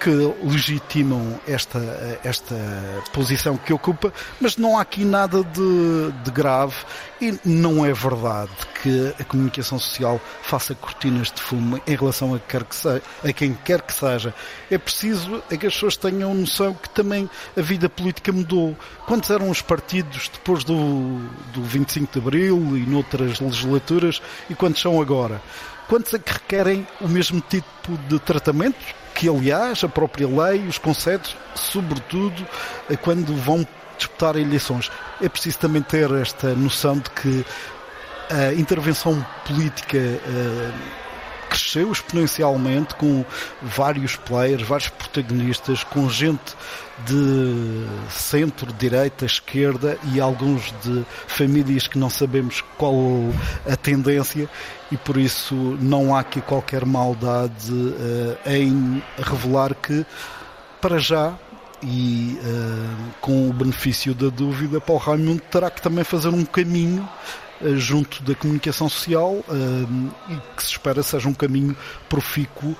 [0.00, 0.10] que
[0.42, 1.78] legitimam esta,
[2.22, 2.54] esta
[3.12, 6.74] posição que ocupa, mas não há aqui nada de, de grave
[7.20, 8.50] e não é verdade
[8.82, 13.32] que a comunicação social faça cortinas de fumo em relação a, quer que seja, a
[13.32, 14.34] quem quer que seja.
[14.70, 18.76] É preciso é que as pessoas tenham noção que também a vida política mudou.
[19.06, 21.18] Quantos eram os partidos depois do,
[21.52, 24.20] do 25 de Abril e noutras legislaturas
[24.50, 25.40] e quantos são agora?
[25.88, 29.05] Quantos é que requerem o mesmo tipo de tratamento?
[29.16, 32.46] Que, aliás, a própria lei, os conceitos, sobretudo,
[33.00, 34.90] quando vão disputar eleições.
[35.22, 37.44] É preciso também ter esta noção de que
[38.30, 41.05] a intervenção política uh,
[41.56, 43.24] cresceu exponencialmente com
[43.62, 46.54] vários players, vários protagonistas, com gente
[47.06, 52.94] de centro, direita, esquerda e alguns de famílias que não sabemos qual
[53.70, 54.48] a tendência
[54.92, 60.04] e por isso não há aqui qualquer maldade uh, em revelar que
[60.80, 61.34] para já
[61.82, 67.06] e uh, com o benefício da dúvida, Paulo Raimundo terá que também fazer um caminho
[67.76, 71.76] junto da comunicação social uh, e que se espera seja um caminho
[72.08, 72.76] profícuo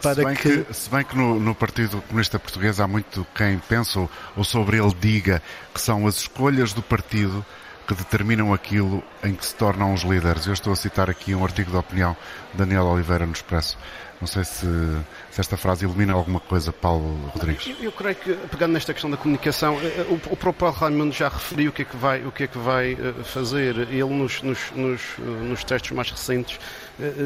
[0.00, 0.64] para se bem que...
[0.64, 0.74] que...
[0.74, 4.78] se bem que no, no, Partido Comunista Português há muito quem pensa ou, ou sobre
[4.78, 5.40] ele diga
[5.72, 7.44] que são as escolhas do partido
[7.86, 10.46] que determinam aquilo em que se tornam os líderes.
[10.46, 12.16] Eu estou a citar aqui um artigo de opinião
[12.52, 13.76] de Daniel Oliveira no Expresso.
[14.22, 14.64] Não sei se,
[15.32, 17.66] se, esta frase ilumina alguma coisa, Paulo Rodrigues.
[17.66, 21.12] Eu, eu creio que, pegando nesta questão da comunicação, eh, eh, o, o próprio Raimundo
[21.12, 23.76] já referiu o que é que vai, o que é que vai eh, fazer.
[23.76, 26.60] Ele, nos, nos, nos, nos textos mais recentes,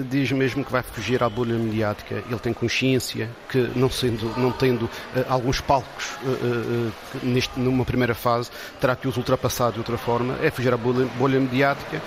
[0.09, 2.23] diz mesmo que vai fugir à bolha mediática.
[2.29, 4.91] Ele tem consciência que, não, sendo, não tendo uh,
[5.29, 6.93] alguns palcos uh,
[7.23, 8.51] neste, numa primeira fase,
[8.81, 10.37] terá que os ultrapassar de outra forma.
[10.43, 12.01] É fugir à bolha, bolha mediática,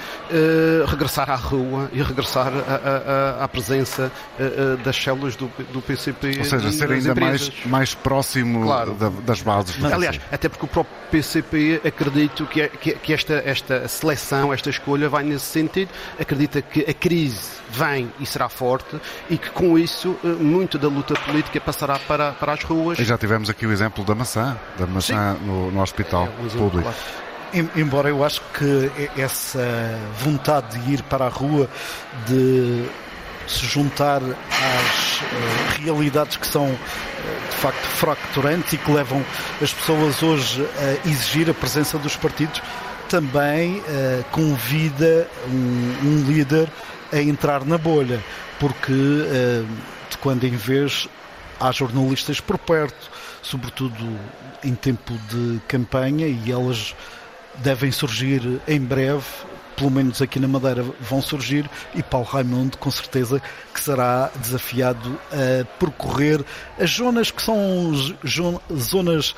[0.87, 2.51] regressar à rua e regressar
[3.39, 4.11] à presença
[4.83, 6.35] das células do, do PCP.
[6.39, 8.93] Ou seja, ser ainda mais, mais próximo claro.
[8.93, 9.75] da, das bases.
[9.77, 14.53] Mas, aliás, até porque o próprio PCP acredito que, é, que, que esta, esta seleção,
[14.53, 15.89] esta escolha vai nesse sentido.
[16.19, 20.87] Acredita que a crise vem e será forte e que com isso eh, muito da
[20.87, 22.99] luta política passará para, para as ruas.
[22.99, 26.49] E já tivemos aqui o exemplo da maçã, da maçã no, no, hospital é, um
[26.49, 26.83] público.
[26.83, 27.69] Claro.
[27.75, 29.59] Embora eu acho que essa
[30.19, 31.67] vontade de ir para a rua,
[32.27, 32.87] de
[33.49, 39.25] se juntar às uh, realidades que são uh, de facto fracturantes e que levam
[39.61, 42.61] as pessoas hoje a exigir a presença dos partidos,
[43.09, 46.69] também uh, convida um, um líder
[47.11, 48.23] a entrar na bolha,
[48.59, 49.63] porque eh,
[50.09, 51.07] de quando em vez
[51.59, 54.19] há jornalistas por perto, sobretudo
[54.63, 56.95] em tempo de campanha, e elas
[57.55, 59.25] devem surgir em breve,
[59.75, 63.41] pelo menos aqui na Madeira vão surgir, e Paulo Raimundo com certeza
[63.73, 66.43] que será desafiado a percorrer
[66.79, 67.93] as zonas que são
[68.73, 69.35] zonas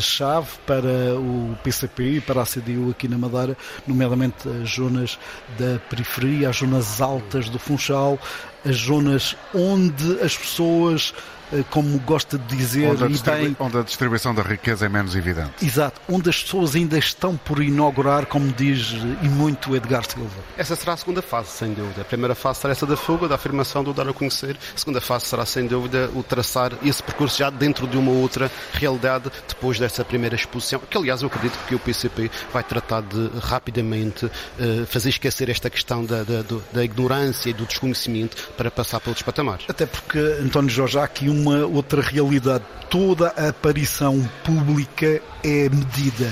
[0.00, 3.56] chave para o PCP e para a CDU aqui na Madeira,
[3.86, 5.18] nomeadamente as zonas
[5.58, 8.18] da periferia, as zonas altas do Funchal,
[8.64, 11.14] as zonas onde as pessoas
[11.52, 15.16] eh, como gosta de dizer, onde a, bem, onde a, distribuição da riqueza é menos
[15.16, 15.64] evidente.
[15.64, 18.92] Exato, onde as pessoas ainda estão por inaugurar, como diz
[19.22, 20.30] e muito Edgar Silva.
[20.56, 22.02] Essa será a segunda fase, sem dúvida.
[22.02, 24.56] A primeira fase será essa da fuga, da afirmação, do dar a conhecer.
[24.74, 28.50] A segunda fase será, sem dúvida, o traçar esse percurso já dentro de uma outra
[28.72, 33.30] realidade, depois dessa primeira exposição, que aliás eu acredito que o PCP vai tratar de
[33.40, 39.00] rapidamente uh, fazer esquecer esta questão da, da, da ignorância e do desconhecimento para passar
[39.06, 39.64] outros patamares.
[39.68, 42.64] Até porque, António Jorge, há aqui um uma outra realidade.
[42.90, 46.30] Toda a aparição pública é medida.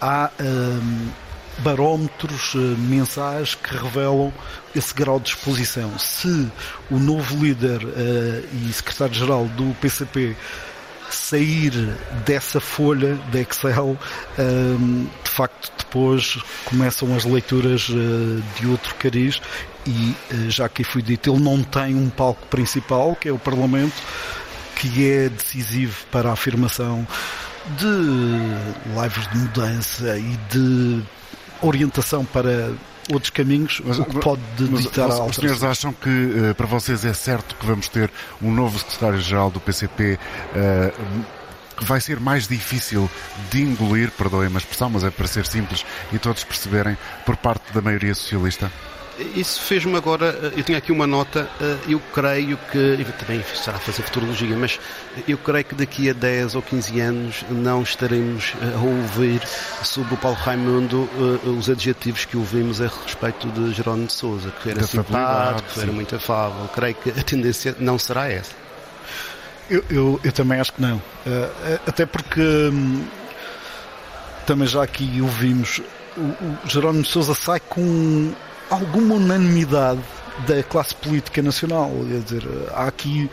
[0.00, 1.08] Há hum,
[1.58, 4.32] barómetros uh, mensais que revelam
[4.74, 5.98] esse grau de exposição.
[5.98, 6.48] Se
[6.90, 10.36] o novo líder uh, e secretário-geral do PCP
[11.10, 11.72] sair
[12.24, 13.96] dessa folha de Excel,
[14.38, 19.40] um, de facto depois começam as leituras uh, de outro cariz
[19.86, 23.38] e, uh, já que foi dito, ele não tem um palco principal, que é o
[23.38, 23.94] Parlamento,
[24.76, 27.06] que é decisivo para a afirmação
[27.76, 31.02] de lives de mudança e de
[31.60, 32.72] orientação para
[33.12, 37.04] outros caminhos, mas, o que pode ditar a Os senhores acham que uh, para vocês
[37.04, 38.10] é certo que vamos ter
[38.42, 40.18] um novo secretário-geral do PCP uh,
[40.54, 40.92] eh,
[41.76, 43.08] que vai ser mais difícil
[43.50, 47.72] de engolir, perdoem-me a expressão, mas é para ser simples e todos perceberem, por parte
[47.72, 48.70] da maioria socialista?
[49.34, 50.52] Isso fez-me agora.
[50.56, 51.48] Eu tinha aqui uma nota.
[51.60, 53.04] Eh, eu creio que.
[53.18, 54.78] Também será fazer futurologia, mas
[55.26, 59.40] eu creio que daqui a 10 ou 15 anos não estaremos a ouvir
[59.82, 61.08] sobre o Paulo Raimundo
[61.44, 65.80] eh, os adjetivos que ouvimos a respeito de Jerónimo de Souza, que era simpático, que
[65.80, 66.68] era muito afável.
[66.74, 68.52] Creio que a tendência não será essa.
[69.68, 71.02] Eu, eu, eu, também acho que não.
[71.86, 73.04] Até porque um,
[74.46, 75.82] também já aqui ouvimos,
[76.16, 78.32] o, o Jerónimo Souza sai com
[78.70, 80.00] alguma unanimidade
[80.46, 81.90] da classe política nacional.
[82.08, 83.30] Quer dizer, há aqui.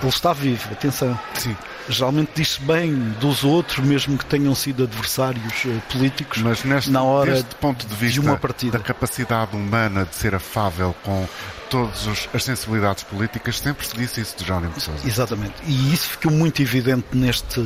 [0.00, 1.18] Ele está vivo, atenção.
[1.34, 1.54] Sim.
[1.88, 7.02] Geralmente diz-se bem dos outros, mesmo que tenham sido adversários uh, políticos, Mas neste, na
[7.02, 8.78] hora deste ponto de vista de uma partida.
[8.78, 11.28] da capacidade humana de ser afável com
[11.68, 15.06] todas as sensibilidades políticas, sempre se disse isso de Jerónimo de Sousa.
[15.06, 15.54] Exatamente.
[15.66, 17.60] E isso ficou muito evidente neste,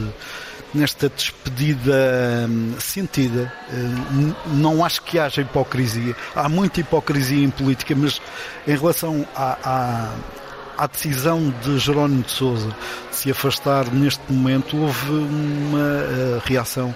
[0.74, 3.52] nesta despedida hum, sentida.
[3.72, 6.16] Hum, não acho que haja hipocrisia.
[6.34, 8.20] Há muita hipocrisia em política, mas
[8.66, 12.74] em relação à, à, à decisão de Jerónimo de Sousa
[13.10, 16.94] de se afastar neste momento, houve uma uh, reação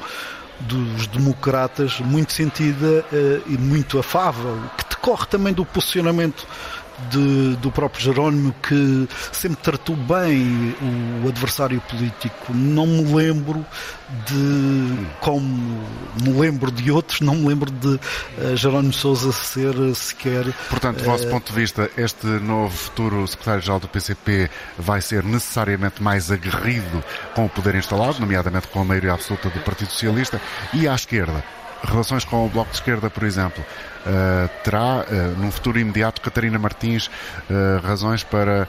[0.60, 6.46] dos democratas muito sentida uh, e muito afável, que decorre também do posicionamento
[7.10, 10.74] de, do próprio Jerónimo que sempre tratou bem
[11.24, 12.52] o adversário político.
[12.52, 13.64] Não me lembro
[14.26, 15.82] de como
[16.22, 20.44] me lembro de outros, não me lembro de uh, Jerónimo Sousa ser sequer.
[20.68, 25.22] Portanto, do vosso uh, ponto de vista, este novo futuro secretário-geral do PCP vai ser
[25.24, 30.40] necessariamente mais aguerrido com o poder instalado, nomeadamente com a maioria absoluta do Partido Socialista,
[30.72, 31.44] e à esquerda
[31.82, 33.64] relações com o Bloco de Esquerda, por exemplo,
[34.62, 38.68] terá, uh, num futuro imediato, Catarina Martins uh, razões para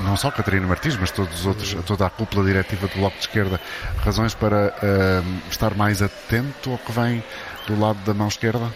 [0.00, 3.22] não só Catarina Martins, mas todos os outros, toda a cúpula diretiva do Bloco de
[3.22, 3.60] Esquerda,
[3.98, 4.72] razões para
[5.50, 7.22] estar mais atento ao que vem
[7.66, 8.72] do lado da mão esquerda?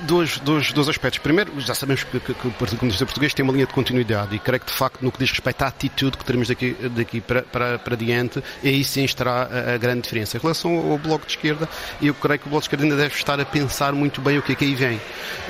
[0.00, 1.18] Dois, dois, dois aspectos.
[1.18, 4.34] Primeiro, já sabemos que, que, que o Partido Comunista Português tem uma linha de continuidade
[4.34, 7.20] e creio que, de facto, no que diz respeito à atitude que teremos daqui, daqui
[7.20, 10.36] para, para, para diante, aí sim estará a, a, grande diferença.
[10.36, 11.68] Em relação ao Bloco de Esquerda,
[12.02, 14.42] eu creio que o Bloco de Esquerda ainda deve estar a pensar muito bem o
[14.42, 15.00] que é que aí vem.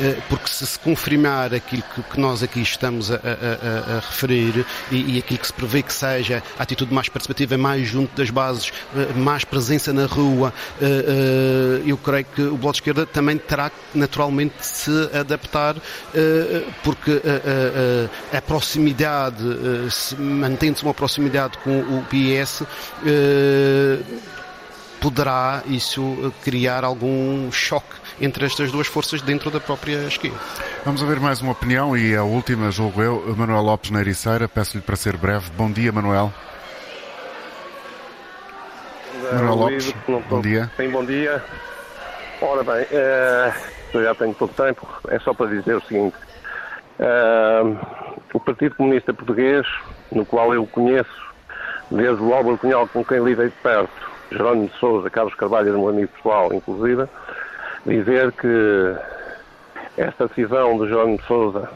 [0.01, 4.65] Eh, porque se se confirmar aquilo que, que nós aqui estamos a, a, a referir
[4.91, 8.31] e, e, aquilo que se prevê que seja a atitude mais participativa, mais junto das
[8.31, 13.39] bases, eh, mais presença na rua, eh, eu creio que o Bloco de Esquerda também
[13.39, 15.77] terá naturalmente de se adaptar,
[16.15, 19.45] eh, porque eh, eh, a proximidade,
[20.19, 22.65] mantendo-se uma proximidade com o PS,
[25.01, 30.37] poderá isso criar algum choque entre estas duas forças dentro da própria esquerda.
[30.85, 34.49] Vamos ouvir mais uma opinião e a última, julgo eu, Manuel Lopes na Ericeira.
[34.49, 35.51] Peço-lhe para ser breve.
[35.57, 36.33] Bom dia, Manuel.
[39.33, 39.95] Manuel Lopes,
[40.29, 40.71] bom dia.
[40.77, 41.45] Sim, bom dia.
[42.41, 46.17] Ora bem, uh, já tenho pouco tempo, é só para dizer o seguinte.
[46.99, 47.77] Uh,
[48.35, 49.67] o Partido Comunista Português,
[50.11, 51.29] no qual eu conheço
[51.91, 55.89] desde o Álvaro Cunhal com quem lidei de perto, Jerónimo de Souza, Carlos Carvalho, meu
[55.89, 57.07] amigo pessoal, inclusive,
[57.87, 58.97] dizer que
[59.97, 61.71] esta decisão de Jerónimo de Souza,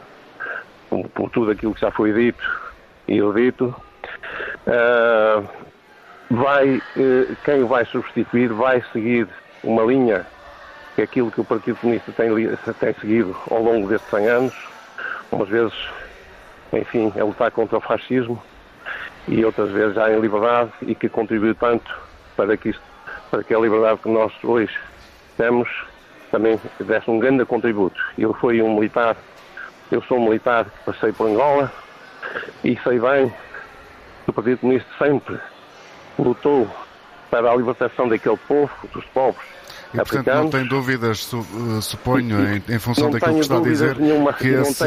[1.15, 2.43] por, tudo aquilo que já foi dito
[3.09, 3.75] e eu dito,
[4.67, 5.49] uh,
[6.31, 9.27] vai, uh, quem vai substituir vai seguir
[9.65, 10.27] uma linha
[10.95, 12.29] que é aquilo que o Partido Comunista tem,
[12.79, 14.55] tem seguido ao longo destes 100 anos,
[15.31, 15.75] umas vezes,
[16.73, 18.43] enfim, é lutar contra o fascismo
[19.27, 21.99] e outras vezes já em liberdade e que contribuiu tanto
[22.37, 22.83] para que, isto,
[23.31, 24.77] para que a liberdade que nós hoje
[25.37, 25.69] temos
[26.31, 27.99] também desse um grande contributo.
[28.19, 29.17] Eu fui um militar,
[29.91, 31.73] eu sou um militar que passei por Angola
[32.65, 33.33] e sei bem
[34.25, 35.39] que o Partido Comunista sempre
[36.19, 36.69] lutou
[37.31, 39.43] para a libertação daquele povo, dos povos
[39.95, 43.99] e, portanto, não tem dúvidas, eh, suponho, em, em função daquilo que está a dizer,
[43.99, 44.85] nenhuma, que esse,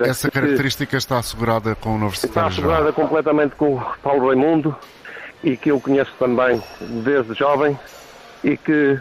[0.00, 4.76] essa característica está assegurada com o novo Está assegurada completamente com o Paulo Raimundo
[5.42, 6.62] e que eu conheço também
[7.04, 7.78] desde jovem
[8.44, 8.98] e que,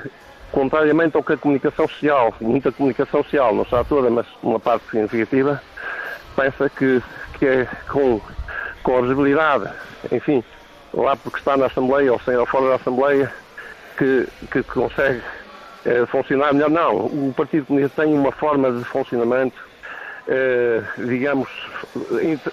[0.52, 4.86] contrariamente ao que a comunicação social, muita comunicação social, não está toda, mas uma parte
[4.90, 5.62] significativa,
[6.36, 7.02] pensa que,
[7.38, 8.20] que é com,
[8.82, 9.70] com a visibilidade,
[10.12, 10.44] enfim,
[10.94, 13.32] lá porque está na Assembleia ou sem ou fora da Assembleia,
[13.98, 15.43] que, que consegue eh,
[16.08, 16.70] funcionar melhor.
[16.70, 19.56] Não, o Partido Comunista tem uma forma de funcionamento,
[20.28, 21.50] eh, digamos,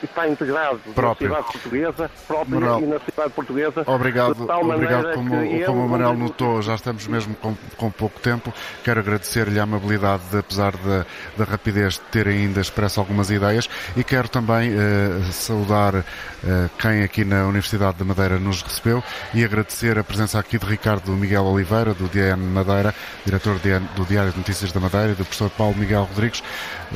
[0.02, 1.30] está integrado Próprio.
[1.30, 2.80] na sociedade portuguesa, própria Manuel.
[2.80, 3.84] e na sociedade portuguesa.
[3.86, 5.30] Obrigado, obrigado como,
[5.66, 8.52] como o Manuel notou, já estamos mesmo com, com pouco tempo.
[8.82, 11.06] Quero agradecer-lhe a amabilidade, de, apesar da,
[11.36, 17.02] da rapidez de ter ainda expresso algumas ideias e quero também eh, saudar eh, quem
[17.02, 19.02] aqui na Universidade da Madeira nos recebeu
[19.32, 22.94] e agradecer a presença aqui de Ricardo Miguel Oliveira, do DN Madeira,
[23.24, 23.58] diretor
[23.94, 26.42] do Diário de Notícias da Madeira, e do professor Paulo Miguel Rodrigues.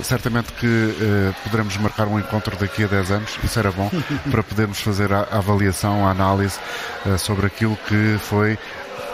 [0.03, 3.91] Certamente que eh, poderemos marcar um encontro daqui a 10 anos, isso era bom,
[4.31, 6.59] para podermos fazer a, avaliação, a análise
[7.07, 8.59] eh, sobre aquilo que foi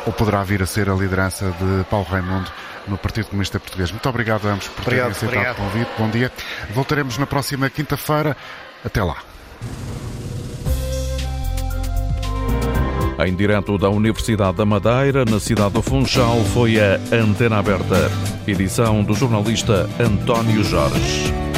[0.06, 2.50] ou poderá vir a ser a liderança de Paulo Raimundo
[2.86, 3.90] no Partido Comunista Português.
[3.90, 5.90] Muito obrigado a ambos por terem aceitado o convite.
[5.98, 6.32] Bom dia.
[6.74, 8.36] Voltaremos na próxima quinta-feira.
[8.84, 9.16] Até lá.
[13.26, 18.10] Em direto da Universidade da Madeira, na cidade do Funchal, foi a Antena Aberta,
[18.46, 21.49] edição do jornalista António Jorge.